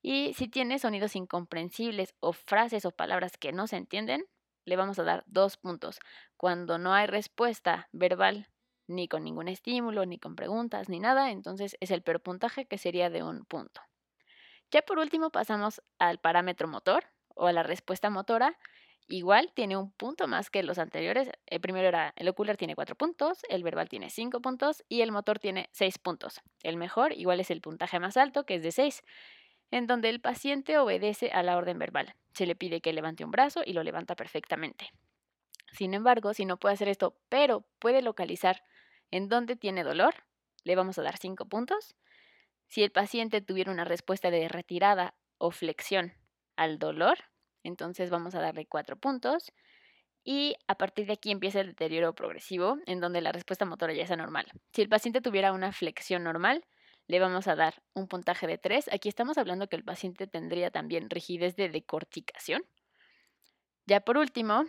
Y 0.02 0.34
si 0.34 0.46
tiene 0.46 0.78
sonidos 0.78 1.16
incomprensibles 1.16 2.14
o 2.20 2.34
frases 2.34 2.84
o 2.84 2.90
palabras 2.90 3.38
que 3.38 3.52
no 3.52 3.66
se 3.66 3.78
entienden, 3.78 4.26
le 4.64 4.76
vamos 4.76 4.98
a 4.98 5.04
dar 5.04 5.24
2 5.26 5.56
puntos. 5.56 5.98
Cuando 6.36 6.78
no 6.78 6.94
hay 6.94 7.06
respuesta 7.06 7.88
verbal 7.92 8.48
ni 8.86 9.08
con 9.08 9.24
ningún 9.24 9.48
estímulo, 9.48 10.04
ni 10.06 10.18
con 10.18 10.36
preguntas, 10.36 10.88
ni 10.88 11.00
nada, 11.00 11.30
entonces 11.30 11.76
es 11.80 11.90
el 11.90 12.02
peor 12.02 12.20
puntaje 12.20 12.66
que 12.66 12.78
sería 12.78 13.10
de 13.10 13.22
un 13.22 13.44
punto. 13.44 13.80
Ya 14.70 14.82
por 14.82 14.98
último 14.98 15.30
pasamos 15.30 15.82
al 15.98 16.18
parámetro 16.18 16.68
motor 16.68 17.04
o 17.34 17.46
a 17.46 17.52
la 17.52 17.62
respuesta 17.62 18.10
motora. 18.10 18.58
Igual 19.06 19.52
tiene 19.54 19.76
un 19.76 19.92
punto 19.92 20.26
más 20.26 20.48
que 20.48 20.62
los 20.62 20.78
anteriores. 20.78 21.30
El 21.46 21.60
primero 21.60 21.86
era 21.86 22.14
el 22.16 22.28
ocular 22.28 22.56
tiene 22.56 22.74
cuatro 22.74 22.96
puntos, 22.96 23.42
el 23.50 23.62
verbal 23.62 23.88
tiene 23.88 24.08
cinco 24.08 24.40
puntos 24.40 24.82
y 24.88 25.02
el 25.02 25.12
motor 25.12 25.38
tiene 25.38 25.68
seis 25.72 25.98
puntos. 25.98 26.40
El 26.62 26.78
mejor 26.78 27.12
igual 27.12 27.38
es 27.40 27.50
el 27.50 27.60
puntaje 27.60 28.00
más 28.00 28.16
alto, 28.16 28.46
que 28.46 28.56
es 28.56 28.62
de 28.62 28.72
seis, 28.72 29.04
en 29.74 29.88
donde 29.88 30.08
el 30.08 30.20
paciente 30.20 30.78
obedece 30.78 31.32
a 31.32 31.42
la 31.42 31.56
orden 31.56 31.80
verbal. 31.80 32.14
Se 32.32 32.46
le 32.46 32.54
pide 32.54 32.80
que 32.80 32.92
levante 32.92 33.24
un 33.24 33.32
brazo 33.32 33.62
y 33.66 33.72
lo 33.72 33.82
levanta 33.82 34.14
perfectamente. 34.14 34.92
Sin 35.72 35.94
embargo, 35.94 36.32
si 36.32 36.44
no 36.44 36.58
puede 36.58 36.74
hacer 36.74 36.88
esto, 36.88 37.18
pero 37.28 37.66
puede 37.80 38.00
localizar 38.00 38.62
en 39.10 39.28
dónde 39.28 39.56
tiene 39.56 39.82
dolor, 39.82 40.14
le 40.62 40.76
vamos 40.76 40.96
a 41.00 41.02
dar 41.02 41.16
cinco 41.16 41.46
puntos. 41.46 41.96
Si 42.68 42.84
el 42.84 42.92
paciente 42.92 43.40
tuviera 43.40 43.72
una 43.72 43.84
respuesta 43.84 44.30
de 44.30 44.46
retirada 44.46 45.16
o 45.38 45.50
flexión 45.50 46.12
al 46.54 46.78
dolor, 46.78 47.18
entonces 47.64 48.10
vamos 48.10 48.36
a 48.36 48.40
darle 48.40 48.66
cuatro 48.66 48.96
puntos. 48.96 49.52
Y 50.22 50.54
a 50.68 50.76
partir 50.76 51.06
de 51.06 51.14
aquí 51.14 51.32
empieza 51.32 51.60
el 51.60 51.70
deterioro 51.70 52.14
progresivo, 52.14 52.78
en 52.86 53.00
donde 53.00 53.20
la 53.20 53.32
respuesta 53.32 53.64
motora 53.64 53.92
ya 53.92 54.04
es 54.04 54.10
anormal. 54.12 54.46
Si 54.72 54.82
el 54.82 54.88
paciente 54.88 55.20
tuviera 55.20 55.52
una 55.52 55.72
flexión 55.72 56.22
normal, 56.22 56.64
le 57.06 57.20
vamos 57.20 57.46
a 57.48 57.56
dar 57.56 57.82
un 57.92 58.08
puntaje 58.08 58.46
de 58.46 58.58
3. 58.58 58.90
Aquí 58.92 59.08
estamos 59.08 59.38
hablando 59.38 59.68
que 59.68 59.76
el 59.76 59.84
paciente 59.84 60.26
tendría 60.26 60.70
también 60.70 61.10
rigidez 61.10 61.56
de 61.56 61.68
decorticación. 61.68 62.64
Ya 63.86 64.00
por 64.00 64.16
último, 64.16 64.64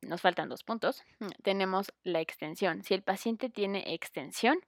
nos 0.00 0.20
faltan 0.20 0.48
dos 0.48 0.64
puntos. 0.64 1.04
Tenemos 1.42 1.92
la 2.02 2.20
extensión. 2.20 2.82
Si 2.82 2.94
el 2.94 3.02
paciente 3.02 3.50
tiene 3.50 3.94
extensión, 3.94 4.58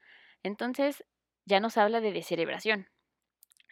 entonces 0.42 1.04
ya 1.46 1.60
nos 1.60 1.76
habla 1.76 2.00
de 2.00 2.12
descerebración. 2.12 2.88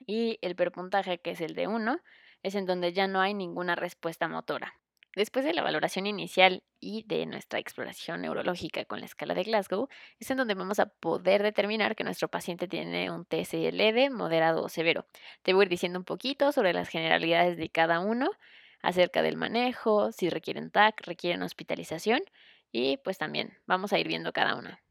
Y 0.07 0.39
el 0.43 0.57
perpuntaje, 0.57 1.21
que 1.21 1.33
es 1.33 1.41
el 1.41 1.55
de 1.55 1.69
1, 1.69 2.01
es 2.43 2.55
en 2.55 2.67
donde 2.67 2.93
ya 2.93 3.07
no 3.07 3.21
hay 3.21 3.35
ninguna 3.35 3.77
respuesta 3.77 4.27
motora. 4.27 4.75
Después 5.15 5.45
de 5.45 5.53
la 5.53 5.63
valoración 5.63 6.07
inicial 6.07 6.63
y 6.81 7.05
de 7.07 7.27
nuestra 7.27 7.59
exploración 7.59 8.23
neurológica 8.23 8.87
con 8.87 9.01
la 9.01 9.07
escala 9.07 9.35
de 9.35 9.43
Glasgow, 9.43 9.89
es 10.19 10.31
en 10.31 10.39
donde 10.39 10.55
vamos 10.55 10.79
a 10.79 10.87
poder 10.87 11.43
determinar 11.43 11.95
que 11.97 12.05
nuestro 12.05 12.29
paciente 12.29 12.67
tiene 12.67 13.11
un 13.11 13.27
leve, 13.31 14.09
moderado 14.09 14.63
o 14.63 14.69
severo. 14.71 15.07
Te 15.43 15.53
voy 15.53 15.63
a 15.63 15.65
ir 15.65 15.69
diciendo 15.69 15.99
un 15.99 16.07
poquito 16.07 16.51
sobre 16.51 16.73
las 16.73 16.89
generalidades 16.89 17.59
de 17.59 17.69
cada 17.69 18.01
uno, 18.01 18.31
acerca 18.83 19.23
del 19.23 19.37
manejo, 19.37 20.13
si 20.13 20.29
requieren 20.29 20.71
TAC, 20.71 21.07
requieren 21.07 21.43
hospitalización 21.43 22.21
y 22.73 22.97
pues 22.99 23.19
también 23.19 23.59
vamos 23.67 23.93
a 23.93 23.99
ir 23.99 24.09
viendo 24.09 24.33
cada 24.33 24.57
una. 24.57 24.83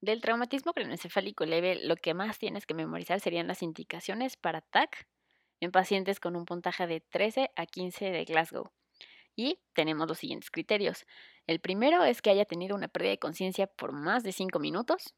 Del 0.00 0.20
traumatismo 0.20 0.72
craneoencefálico 0.72 1.44
leve, 1.44 1.80
lo 1.84 1.96
que 1.96 2.14
más 2.14 2.38
tienes 2.38 2.64
que 2.64 2.74
memorizar 2.74 3.18
serían 3.18 3.48
las 3.48 3.62
indicaciones 3.62 4.36
para 4.36 4.60
TAC 4.60 5.08
en 5.60 5.70
pacientes 5.70 6.20
con 6.20 6.36
un 6.36 6.44
puntaje 6.44 6.86
de 6.86 7.00
13 7.00 7.50
a 7.56 7.66
15 7.66 8.10
de 8.10 8.24
Glasgow. 8.24 8.70
Y 9.36 9.60
tenemos 9.72 10.08
los 10.08 10.18
siguientes 10.18 10.50
criterios. 10.50 11.04
El 11.46 11.60
primero 11.60 12.04
es 12.04 12.22
que 12.22 12.30
haya 12.30 12.44
tenido 12.44 12.74
una 12.74 12.88
pérdida 12.88 13.12
de 13.12 13.18
conciencia 13.18 13.66
por 13.66 13.92
más 13.92 14.22
de 14.22 14.32
5 14.32 14.58
minutos. 14.58 15.14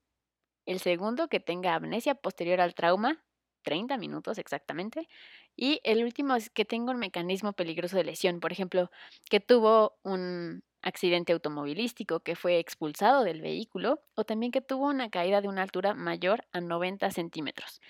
El 0.66 0.78
segundo, 0.78 1.28
que 1.28 1.40
tenga 1.40 1.74
amnesia 1.74 2.14
posterior 2.14 2.60
al 2.60 2.74
trauma, 2.74 3.24
30 3.62 3.96
minutos 3.96 4.38
exactamente. 4.38 5.08
Y 5.56 5.80
el 5.84 6.04
último 6.04 6.34
es 6.34 6.50
que 6.50 6.64
tenga 6.64 6.92
un 6.92 6.98
mecanismo 6.98 7.52
peligroso 7.52 7.96
de 7.96 8.04
lesión, 8.04 8.40
por 8.40 8.52
ejemplo, 8.52 8.90
que 9.28 9.40
tuvo 9.40 9.98
un 10.02 10.62
accidente 10.82 11.32
automovilístico, 11.32 12.20
que 12.20 12.36
fue 12.36 12.58
expulsado 12.58 13.24
del 13.24 13.42
vehículo 13.42 14.02
o 14.14 14.24
también 14.24 14.52
que 14.52 14.60
tuvo 14.60 14.86
una 14.86 15.10
caída 15.10 15.40
de 15.40 15.48
una 15.48 15.62
altura 15.62 15.94
mayor 15.94 16.46
a 16.52 16.60
90 16.60 17.10
centímetros. 17.10 17.80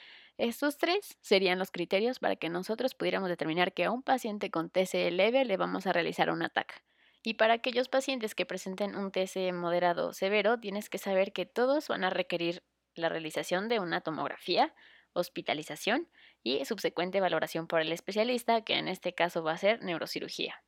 Estos 0.41 0.79
tres 0.79 1.19
serían 1.21 1.59
los 1.59 1.71
criterios 1.71 2.19
para 2.19 2.35
que 2.35 2.49
nosotros 2.49 2.95
pudiéramos 2.95 3.29
determinar 3.29 3.75
que 3.75 3.85
a 3.85 3.91
un 3.91 4.03
paciente 4.03 4.51
con 4.51 4.71
TCE 4.71 5.11
leve 5.11 5.45
le 5.45 5.59
vamos 5.59 5.87
a 5.87 5.93
realizar 5.93 6.31
un 6.31 6.43
ataque. 6.43 6.77
Y 7.23 7.35
para 7.35 7.53
aquellos 7.53 7.91
pacientes 7.91 8.35
que 8.35 8.47
presenten 8.47 8.97
un 8.97 9.13
TCE 9.13 9.53
moderado 9.53 10.09
o 10.09 10.13
severo, 10.15 10.59
tienes 10.59 10.89
que 10.89 10.97
saber 10.97 11.35
que 11.35 11.45
todos 11.45 11.89
van 11.89 12.05
a 12.05 12.09
requerir 12.09 12.63
la 12.95 13.11
realización 13.11 13.69
de 13.69 13.81
una 13.81 14.01
tomografía, 14.01 14.75
hospitalización 15.13 16.09
y 16.43 16.65
subsecuente 16.65 17.21
valoración 17.21 17.67
por 17.67 17.83
el 17.83 17.93
especialista, 17.93 18.63
que 18.65 18.79
en 18.79 18.89
este 18.89 19.15
caso 19.15 19.43
va 19.43 19.53
a 19.53 19.59
ser 19.59 19.83
neurocirugía. 19.83 20.65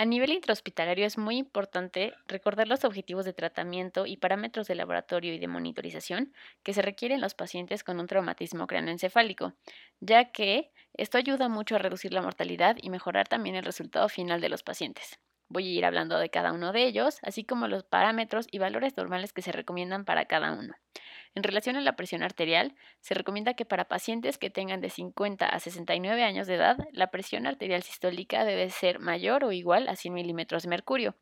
A 0.00 0.06
nivel 0.06 0.30
intrahospitalario 0.30 1.04
es 1.04 1.18
muy 1.18 1.36
importante 1.36 2.14
recordar 2.26 2.66
los 2.66 2.84
objetivos 2.86 3.26
de 3.26 3.34
tratamiento 3.34 4.06
y 4.06 4.16
parámetros 4.16 4.66
de 4.66 4.74
laboratorio 4.74 5.34
y 5.34 5.38
de 5.38 5.46
monitorización 5.46 6.32
que 6.62 6.72
se 6.72 6.80
requieren 6.80 7.16
en 7.16 7.20
los 7.20 7.34
pacientes 7.34 7.84
con 7.84 8.00
un 8.00 8.06
traumatismo 8.06 8.66
craneoencefálico, 8.66 9.52
ya 10.00 10.32
que 10.32 10.72
esto 10.94 11.18
ayuda 11.18 11.50
mucho 11.50 11.76
a 11.76 11.80
reducir 11.80 12.14
la 12.14 12.22
mortalidad 12.22 12.78
y 12.80 12.88
mejorar 12.88 13.28
también 13.28 13.56
el 13.56 13.64
resultado 13.66 14.08
final 14.08 14.40
de 14.40 14.48
los 14.48 14.62
pacientes. 14.62 15.18
Voy 15.52 15.66
a 15.66 15.78
ir 15.78 15.84
hablando 15.84 16.16
de 16.16 16.30
cada 16.30 16.52
uno 16.52 16.72
de 16.72 16.84
ellos, 16.84 17.18
así 17.22 17.42
como 17.42 17.66
los 17.66 17.82
parámetros 17.82 18.46
y 18.52 18.58
valores 18.58 18.96
normales 18.96 19.32
que 19.32 19.42
se 19.42 19.50
recomiendan 19.50 20.04
para 20.04 20.26
cada 20.26 20.52
uno. 20.52 20.74
En 21.34 21.42
relación 21.42 21.74
a 21.74 21.80
la 21.80 21.96
presión 21.96 22.22
arterial, 22.22 22.76
se 23.00 23.14
recomienda 23.14 23.54
que 23.54 23.64
para 23.64 23.88
pacientes 23.88 24.38
que 24.38 24.48
tengan 24.48 24.80
de 24.80 24.90
50 24.90 25.46
a 25.46 25.58
69 25.58 26.22
años 26.22 26.46
de 26.46 26.54
edad, 26.54 26.76
la 26.92 27.10
presión 27.10 27.48
arterial 27.48 27.82
sistólica 27.82 28.44
debe 28.44 28.70
ser 28.70 29.00
mayor 29.00 29.42
o 29.42 29.50
igual 29.50 29.88
a 29.88 29.96
100 29.96 30.14
milímetros 30.14 30.62
de 30.62 30.68
mercurio. 30.68 31.16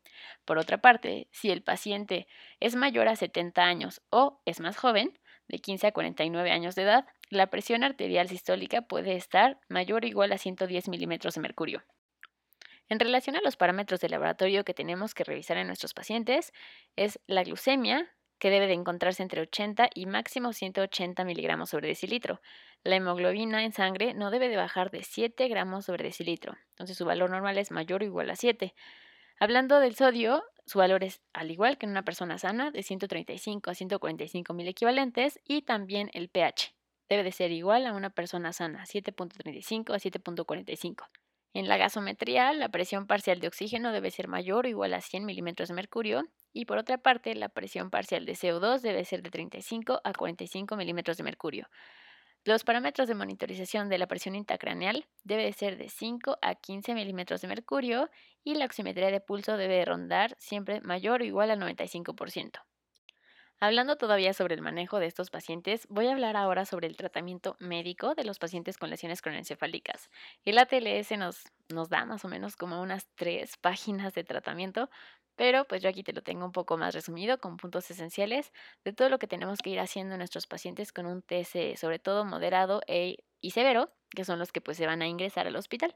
Por 0.45 0.59
otra 0.59 0.77
parte, 0.77 1.27
si 1.31 1.49
el 1.49 1.63
paciente 1.63 2.27
es 2.59 2.75
mayor 2.75 3.07
a 3.07 3.15
70 3.15 3.63
años 3.63 4.03
o 4.11 4.41
es 4.45 4.59
más 4.59 4.77
joven, 4.77 5.17
de 5.47 5.57
15 5.57 5.87
a 5.87 5.91
49 5.91 6.51
años 6.51 6.75
de 6.75 6.83
edad, 6.83 7.07
la 7.31 7.47
presión 7.47 7.83
arterial 7.83 8.29
sistólica 8.29 8.83
puede 8.83 9.15
estar 9.15 9.59
mayor 9.69 10.03
o 10.03 10.07
igual 10.07 10.31
a 10.31 10.37
110 10.37 10.87
milímetros 10.87 11.33
de 11.33 11.41
mercurio. 11.41 11.83
En 12.89 12.99
relación 12.99 13.35
a 13.35 13.41
los 13.41 13.55
parámetros 13.55 13.99
de 14.01 14.09
laboratorio 14.09 14.65
que 14.65 14.73
tenemos 14.73 15.13
que 15.13 15.23
revisar 15.23 15.57
en 15.57 15.67
nuestros 15.67 15.93
pacientes, 15.93 16.51
es 16.95 17.19
la 17.27 17.43
glucemia, 17.43 18.09
que 18.39 18.49
debe 18.49 18.67
de 18.67 18.73
encontrarse 18.73 19.21
entre 19.21 19.41
80 19.41 19.89
y 19.93 20.05
máximo 20.05 20.53
180 20.53 21.23
miligramos 21.23 21.69
sobre 21.69 21.89
decilitro. 21.89 22.41
La 22.83 22.95
hemoglobina 22.95 23.63
en 23.63 23.73
sangre 23.73 24.13
no 24.13 24.31
debe 24.31 24.49
de 24.49 24.55
bajar 24.55 24.89
de 24.89 25.03
7 25.03 25.47
gramos 25.49 25.85
sobre 25.85 26.05
decilitro, 26.05 26.57
entonces 26.69 26.97
su 26.97 27.05
valor 27.05 27.29
normal 27.29 27.57
es 27.57 27.69
mayor 27.71 28.01
o 28.01 28.05
igual 28.05 28.29
a 28.29 28.35
7. 28.35 28.73
Hablando 29.39 29.79
del 29.79 29.95
sodio, 29.95 30.43
su 30.65 30.79
valor 30.79 31.03
es 31.03 31.21
al 31.33 31.51
igual 31.51 31.77
que 31.77 31.85
en 31.85 31.91
una 31.91 32.03
persona 32.03 32.37
sana, 32.37 32.71
de 32.71 32.81
135 32.81 33.69
a 33.69 33.75
145 33.75 34.53
mil 34.53 34.67
equivalentes, 34.67 35.39
y 35.45 35.61
también 35.61 36.09
el 36.13 36.29
pH. 36.29 36.73
Debe 37.09 37.23
de 37.23 37.31
ser 37.31 37.51
igual 37.51 37.85
a 37.87 37.93
una 37.93 38.09
persona 38.09 38.53
sana, 38.53 38.85
7.35 38.85 39.93
a 39.93 39.99
7.45. 39.99 41.07
En 41.53 41.67
la 41.67 41.77
gasometría, 41.77 42.53
la 42.53 42.69
presión 42.69 43.07
parcial 43.07 43.39
de 43.39 43.47
oxígeno 43.47 43.91
debe 43.91 44.11
ser 44.11 44.27
mayor 44.27 44.65
o 44.65 44.69
igual 44.69 44.93
a 44.93 45.01
100 45.01 45.25
milímetros 45.25 45.69
de 45.69 45.75
mercurio 45.75 46.23
y 46.53 46.65
por 46.65 46.77
otra 46.77 46.97
parte, 46.97 47.33
la 47.35 47.49
presión 47.49 47.89
parcial 47.89 48.25
de 48.25 48.33
CO2 48.33 48.81
debe 48.81 49.03
ser 49.05 49.21
de 49.23 49.31
35 49.31 50.01
a 50.03 50.13
45 50.13 50.75
milímetros 50.75 51.17
de 51.17 51.23
mercurio. 51.23 51.67
Los 52.45 52.63
parámetros 52.63 53.07
de 53.07 53.15
monitorización 53.15 53.89
de 53.89 53.97
la 53.97 54.07
presión 54.07 54.35
intracraneal 54.35 55.07
debe 55.23 55.51
ser 55.53 55.77
de 55.77 55.89
5 55.89 56.37
a 56.41 56.55
15 56.55 56.93
milímetros 56.93 57.41
de 57.41 57.47
mercurio 57.47 58.09
y 58.43 58.55
la 58.55 58.65
oximetría 58.65 59.11
de 59.11 59.19
pulso 59.19 59.57
debe 59.57 59.83
rondar 59.83 60.35
siempre 60.39 60.81
mayor 60.81 61.21
o 61.21 61.25
igual 61.25 61.51
al 61.51 61.59
95%. 61.59 62.63
Hablando 63.61 63.97
todavía 63.97 64.33
sobre 64.33 64.55
el 64.55 64.61
manejo 64.61 64.99
de 64.99 65.05
estos 65.05 65.29
pacientes, 65.29 65.85
voy 65.89 66.07
a 66.07 66.13
hablar 66.13 66.37
ahora 66.37 66.63
sobre 66.63 66.87
el 66.87 66.95
tratamiento 66.95 67.57
médico 67.59 68.15
de 68.15 68.23
los 68.23 68.39
pacientes 68.39 68.77
con 68.77 68.89
lesiones 68.89 69.21
cronoencefálicas. 69.21 70.09
El 70.45 70.59
ATLS 70.59 71.11
nos, 71.17 71.89
da 71.89 72.05
más 72.05 72.23
o 72.23 72.29
menos 72.29 72.55
como 72.55 72.81
unas 72.81 73.09
tres 73.15 73.57
páginas 73.57 74.13
de 74.13 74.23
tratamiento, 74.23 74.89
pero 75.35 75.65
pues 75.65 75.81
yo 75.81 75.89
aquí 75.89 76.03
te 76.03 76.13
lo 76.13 76.21
tengo 76.23 76.45
un 76.45 76.53
poco 76.53 76.77
más 76.77 76.95
resumido 76.95 77.37
con 77.41 77.57
puntos 77.57 77.91
esenciales 77.91 78.53
de 78.85 78.93
todo 78.93 79.09
lo 79.09 79.19
que 79.19 79.27
tenemos 79.27 79.59
que 79.59 79.71
ir 79.71 79.81
haciendo 79.81 80.13
en 80.13 80.19
nuestros 80.19 80.47
pacientes 80.47 80.93
con 80.93 81.05
un 81.05 81.21
TC, 81.21 81.75
sobre 81.75 81.99
todo 81.99 82.23
moderado 82.23 82.79
e, 82.87 83.17
y 83.41 83.51
severo, 83.51 83.91
que 84.09 84.23
son 84.23 84.39
los 84.39 84.53
que 84.53 84.61
pues 84.61 84.77
se 84.77 84.87
van 84.87 85.01
a 85.01 85.07
ingresar 85.07 85.47
al 85.47 85.57
hospital. 85.57 85.93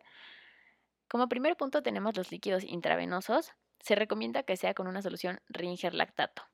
Como 1.07 1.29
primer 1.29 1.55
punto 1.55 1.81
tenemos 1.81 2.17
los 2.17 2.29
líquidos 2.29 2.65
intravenosos. 2.65 3.53
Se 3.79 3.95
recomienda 3.95 4.43
que 4.43 4.57
sea 4.57 4.73
con 4.73 4.87
una 4.87 5.01
solución 5.01 5.39
Ringer 5.47 5.93
lactato. 5.93 6.52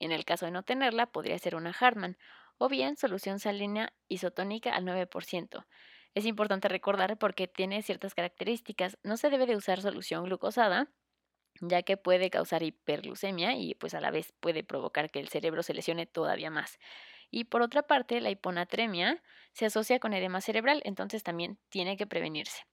En 0.00 0.12
el 0.12 0.24
caso 0.24 0.46
de 0.46 0.52
no 0.52 0.62
tenerla, 0.62 1.06
podría 1.06 1.38
ser 1.38 1.54
una 1.56 1.70
Hartmann 1.70 2.16
o 2.58 2.68
bien 2.68 2.96
solución 2.96 3.38
salina 3.38 3.92
isotónica 4.08 4.74
al 4.74 4.84
9%. 4.84 5.66
Es 6.14 6.26
importante 6.26 6.68
recordar 6.68 7.18
porque 7.18 7.48
tiene 7.48 7.82
ciertas 7.82 8.14
características. 8.14 8.98
No 9.02 9.16
se 9.16 9.30
debe 9.30 9.46
de 9.46 9.56
usar 9.56 9.80
solución 9.80 10.24
glucosada, 10.24 10.88
ya 11.60 11.82
que 11.82 11.96
puede 11.96 12.30
causar 12.30 12.62
hiperglucemia 12.62 13.54
y 13.56 13.74
pues 13.74 13.94
a 13.94 14.00
la 14.00 14.10
vez 14.10 14.32
puede 14.40 14.62
provocar 14.62 15.10
que 15.10 15.20
el 15.20 15.28
cerebro 15.28 15.62
se 15.62 15.74
lesione 15.74 16.06
todavía 16.06 16.50
más. 16.50 16.78
Y 17.30 17.44
por 17.44 17.62
otra 17.62 17.82
parte, 17.82 18.20
la 18.20 18.30
hiponatremia 18.30 19.22
se 19.52 19.66
asocia 19.66 19.98
con 19.98 20.14
edema 20.14 20.40
cerebral, 20.40 20.82
entonces 20.84 21.22
también 21.22 21.58
tiene 21.68 21.96
que 21.96 22.06
prevenirse. 22.06 22.64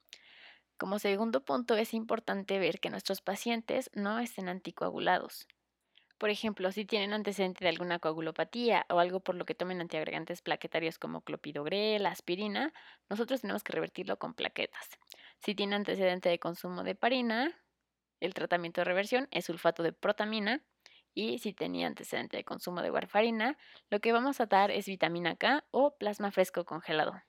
Como 0.77 0.99
segundo 0.99 1.43
punto, 1.43 1.75
es 1.75 1.93
importante 1.93 2.59
ver 2.59 2.79
que 2.79 2.89
nuestros 2.89 3.21
pacientes 3.21 3.89
no 3.93 4.19
estén 4.19 4.49
anticoagulados. 4.49 5.47
Por 6.21 6.29
ejemplo, 6.29 6.71
si 6.71 6.85
tienen 6.85 7.13
antecedente 7.13 7.65
de 7.65 7.69
alguna 7.69 7.97
coagulopatía 7.97 8.85
o 8.91 8.99
algo 8.99 9.21
por 9.21 9.33
lo 9.33 9.43
que 9.43 9.55
tomen 9.55 9.81
antiagregantes 9.81 10.43
plaquetarios 10.43 10.99
como 10.99 11.21
clopidogrel, 11.21 12.05
aspirina, 12.05 12.73
nosotros 13.09 13.41
tenemos 13.41 13.63
que 13.63 13.73
revertirlo 13.73 14.19
con 14.19 14.35
plaquetas. 14.35 14.87
Si 15.39 15.55
tienen 15.55 15.73
antecedente 15.73 16.29
de 16.29 16.37
consumo 16.37 16.83
de 16.83 16.93
parina, 16.93 17.59
el 18.19 18.35
tratamiento 18.35 18.81
de 18.81 18.85
reversión 18.85 19.29
es 19.31 19.45
sulfato 19.45 19.81
de 19.81 19.93
protamina 19.93 20.63
y 21.15 21.39
si 21.39 21.53
tenía 21.53 21.87
antecedente 21.87 22.37
de 22.37 22.43
consumo 22.43 22.83
de 22.83 22.91
warfarina, 22.91 23.57
lo 23.89 23.99
que 23.99 24.11
vamos 24.11 24.39
a 24.41 24.45
dar 24.45 24.69
es 24.69 24.85
vitamina 24.85 25.35
K 25.37 25.65
o 25.71 25.97
plasma 25.97 26.29
fresco 26.29 26.65
congelado. 26.65 27.19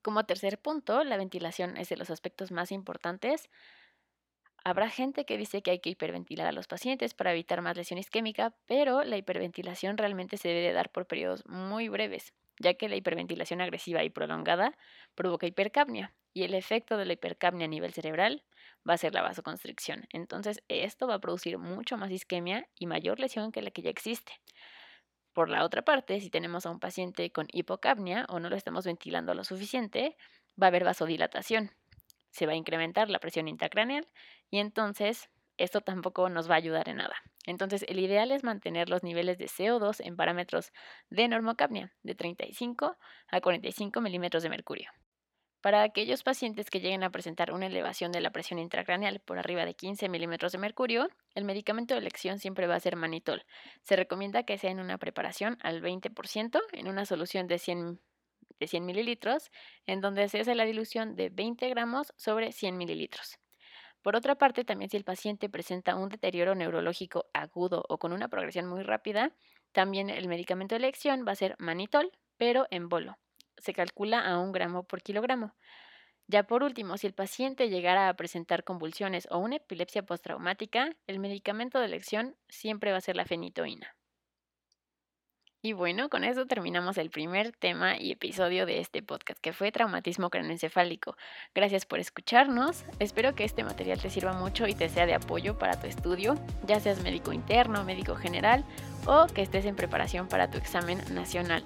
Como 0.00 0.24
tercer 0.24 0.58
punto, 0.58 1.04
la 1.04 1.18
ventilación 1.18 1.76
es 1.76 1.90
de 1.90 1.98
los 1.98 2.08
aspectos 2.08 2.50
más 2.50 2.72
importantes. 2.72 3.50
Habrá 4.64 4.88
gente 4.88 5.24
que 5.24 5.36
dice 5.36 5.62
que 5.62 5.72
hay 5.72 5.80
que 5.80 5.90
hiperventilar 5.90 6.46
a 6.46 6.52
los 6.52 6.68
pacientes 6.68 7.14
para 7.14 7.32
evitar 7.32 7.62
más 7.62 7.76
lesión 7.76 7.98
isquémica, 7.98 8.54
pero 8.66 9.02
la 9.02 9.16
hiperventilación 9.16 9.98
realmente 9.98 10.36
se 10.36 10.48
debe 10.48 10.60
de 10.60 10.72
dar 10.72 10.90
por 10.90 11.06
periodos 11.06 11.44
muy 11.46 11.88
breves, 11.88 12.32
ya 12.60 12.74
que 12.74 12.88
la 12.88 12.94
hiperventilación 12.94 13.60
agresiva 13.60 14.04
y 14.04 14.10
prolongada 14.10 14.78
provoca 15.16 15.46
hipercapnia 15.48 16.14
y 16.32 16.44
el 16.44 16.54
efecto 16.54 16.96
de 16.96 17.06
la 17.06 17.14
hipercapnia 17.14 17.64
a 17.64 17.68
nivel 17.68 17.92
cerebral 17.92 18.44
va 18.88 18.94
a 18.94 18.98
ser 18.98 19.14
la 19.14 19.22
vasoconstricción. 19.22 20.06
Entonces, 20.10 20.62
esto 20.68 21.08
va 21.08 21.14
a 21.14 21.20
producir 21.20 21.58
mucho 21.58 21.96
más 21.96 22.10
isquemia 22.12 22.68
y 22.78 22.86
mayor 22.86 23.18
lesión 23.18 23.50
que 23.50 23.62
la 23.62 23.72
que 23.72 23.82
ya 23.82 23.90
existe. 23.90 24.40
Por 25.32 25.48
la 25.48 25.64
otra 25.64 25.82
parte, 25.82 26.20
si 26.20 26.30
tenemos 26.30 26.66
a 26.66 26.70
un 26.70 26.78
paciente 26.78 27.32
con 27.32 27.48
hipocapnia 27.52 28.26
o 28.28 28.38
no 28.38 28.48
lo 28.48 28.56
estamos 28.56 28.84
ventilando 28.84 29.34
lo 29.34 29.44
suficiente, 29.44 30.16
va 30.60 30.66
a 30.66 30.68
haber 30.68 30.84
vasodilatación 30.84 31.72
se 32.32 32.46
va 32.46 32.52
a 32.52 32.56
incrementar 32.56 33.08
la 33.08 33.20
presión 33.20 33.46
intracraneal 33.46 34.08
y 34.50 34.58
entonces 34.58 35.30
esto 35.58 35.80
tampoco 35.80 36.28
nos 36.28 36.50
va 36.50 36.54
a 36.54 36.58
ayudar 36.58 36.88
en 36.88 36.96
nada. 36.96 37.14
Entonces, 37.46 37.84
el 37.88 37.98
ideal 37.98 38.32
es 38.32 38.42
mantener 38.42 38.88
los 38.88 39.02
niveles 39.02 39.38
de 39.38 39.46
CO2 39.46 40.00
en 40.04 40.16
parámetros 40.16 40.72
de 41.10 41.28
normocapnia 41.28 41.92
de 42.02 42.14
35 42.14 42.96
a 43.28 43.40
45 43.40 44.00
milímetros 44.00 44.42
de 44.42 44.48
mercurio. 44.48 44.90
Para 45.60 45.84
aquellos 45.84 46.24
pacientes 46.24 46.70
que 46.70 46.80
lleguen 46.80 47.04
a 47.04 47.10
presentar 47.10 47.52
una 47.52 47.66
elevación 47.66 48.10
de 48.10 48.20
la 48.20 48.32
presión 48.32 48.58
intracraneal 48.58 49.20
por 49.20 49.38
arriba 49.38 49.64
de 49.64 49.74
15 49.74 50.08
milímetros 50.08 50.50
de 50.50 50.58
mercurio, 50.58 51.08
el 51.36 51.44
medicamento 51.44 51.94
de 51.94 52.00
elección 52.00 52.40
siempre 52.40 52.66
va 52.66 52.74
a 52.74 52.80
ser 52.80 52.96
manitol. 52.96 53.44
Se 53.82 53.94
recomienda 53.94 54.42
que 54.42 54.58
sea 54.58 54.72
en 54.72 54.80
una 54.80 54.98
preparación 54.98 55.58
al 55.62 55.80
20% 55.80 56.60
en 56.72 56.88
una 56.88 57.06
solución 57.06 57.46
de 57.46 57.60
100 57.60 58.00
de 58.62 58.68
100 58.68 58.86
mililitros, 58.86 59.50
en 59.86 60.00
donde 60.00 60.28
se 60.28 60.38
hace 60.38 60.54
la 60.54 60.64
dilución 60.64 61.16
de 61.16 61.30
20 61.30 61.68
gramos 61.68 62.12
sobre 62.16 62.52
100 62.52 62.76
mililitros. 62.76 63.40
Por 64.02 64.14
otra 64.14 64.36
parte, 64.36 64.64
también 64.64 64.88
si 64.88 64.96
el 64.96 65.04
paciente 65.04 65.48
presenta 65.48 65.96
un 65.96 66.08
deterioro 66.08 66.54
neurológico 66.54 67.26
agudo 67.32 67.84
o 67.88 67.98
con 67.98 68.12
una 68.12 68.28
progresión 68.28 68.68
muy 68.68 68.84
rápida, 68.84 69.32
también 69.72 70.10
el 70.10 70.28
medicamento 70.28 70.74
de 70.74 70.78
elección 70.78 71.24
va 71.26 71.32
a 71.32 71.36
ser 71.36 71.56
manitol, 71.58 72.12
pero 72.36 72.68
en 72.70 72.88
bolo. 72.88 73.18
Se 73.56 73.72
calcula 73.72 74.20
a 74.20 74.38
un 74.38 74.52
gramo 74.52 74.84
por 74.84 75.02
kilogramo. 75.02 75.54
Ya 76.28 76.44
por 76.44 76.62
último, 76.62 76.98
si 76.98 77.08
el 77.08 77.14
paciente 77.14 77.68
llegara 77.68 78.08
a 78.08 78.14
presentar 78.14 78.62
convulsiones 78.62 79.26
o 79.30 79.38
una 79.38 79.56
epilepsia 79.56 80.04
postraumática, 80.04 80.90
el 81.08 81.18
medicamento 81.18 81.80
de 81.80 81.86
elección 81.86 82.36
siempre 82.48 82.92
va 82.92 82.98
a 82.98 83.02
ser 83.02 83.16
la 83.16 83.24
fenitoína. 83.24 83.96
Y 85.64 85.74
bueno, 85.74 86.08
con 86.08 86.24
eso 86.24 86.44
terminamos 86.44 86.98
el 86.98 87.08
primer 87.08 87.52
tema 87.52 87.96
y 87.96 88.10
episodio 88.10 88.66
de 88.66 88.80
este 88.80 89.00
podcast, 89.00 89.40
que 89.40 89.52
fue 89.52 89.70
traumatismo 89.70 90.28
craneoencefálico. 90.28 91.16
Gracias 91.54 91.86
por 91.86 92.00
escucharnos. 92.00 92.84
Espero 92.98 93.36
que 93.36 93.44
este 93.44 93.62
material 93.62 94.00
te 94.00 94.10
sirva 94.10 94.32
mucho 94.32 94.66
y 94.66 94.74
te 94.74 94.88
sea 94.88 95.06
de 95.06 95.14
apoyo 95.14 95.60
para 95.60 95.78
tu 95.78 95.86
estudio, 95.86 96.34
ya 96.66 96.80
seas 96.80 97.00
médico 97.04 97.32
interno, 97.32 97.84
médico 97.84 98.16
general 98.16 98.64
o 99.06 99.28
que 99.28 99.42
estés 99.42 99.64
en 99.64 99.76
preparación 99.76 100.26
para 100.26 100.50
tu 100.50 100.58
examen 100.58 100.98
nacional. 101.14 101.62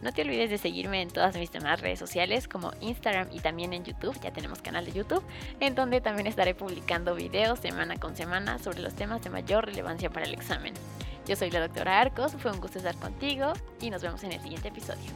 No 0.00 0.12
te 0.12 0.22
olvides 0.22 0.48
de 0.48 0.56
seguirme 0.56 1.02
en 1.02 1.10
todas 1.10 1.36
mis 1.36 1.52
demás 1.52 1.82
redes 1.82 1.98
sociales 1.98 2.48
como 2.48 2.72
Instagram 2.80 3.28
y 3.32 3.40
también 3.40 3.74
en 3.74 3.84
YouTube, 3.84 4.18
ya 4.22 4.30
tenemos 4.30 4.62
canal 4.62 4.86
de 4.86 4.92
YouTube, 4.92 5.24
en 5.60 5.74
donde 5.74 6.00
también 6.00 6.26
estaré 6.26 6.54
publicando 6.54 7.14
videos 7.14 7.58
semana 7.58 7.96
con 7.96 8.16
semana 8.16 8.58
sobre 8.58 8.80
los 8.80 8.94
temas 8.94 9.22
de 9.22 9.28
mayor 9.28 9.66
relevancia 9.66 10.08
para 10.08 10.24
el 10.24 10.32
examen. 10.32 10.72
Yo 11.26 11.34
soy 11.34 11.50
la 11.50 11.60
doctora 11.60 12.00
Arcos, 12.00 12.32
fue 12.38 12.52
un 12.52 12.60
gusto 12.60 12.78
estar 12.78 12.94
contigo 12.96 13.52
y 13.80 13.90
nos 13.90 14.00
vemos 14.00 14.22
en 14.22 14.32
el 14.32 14.40
siguiente 14.40 14.68
episodio. 14.68 15.10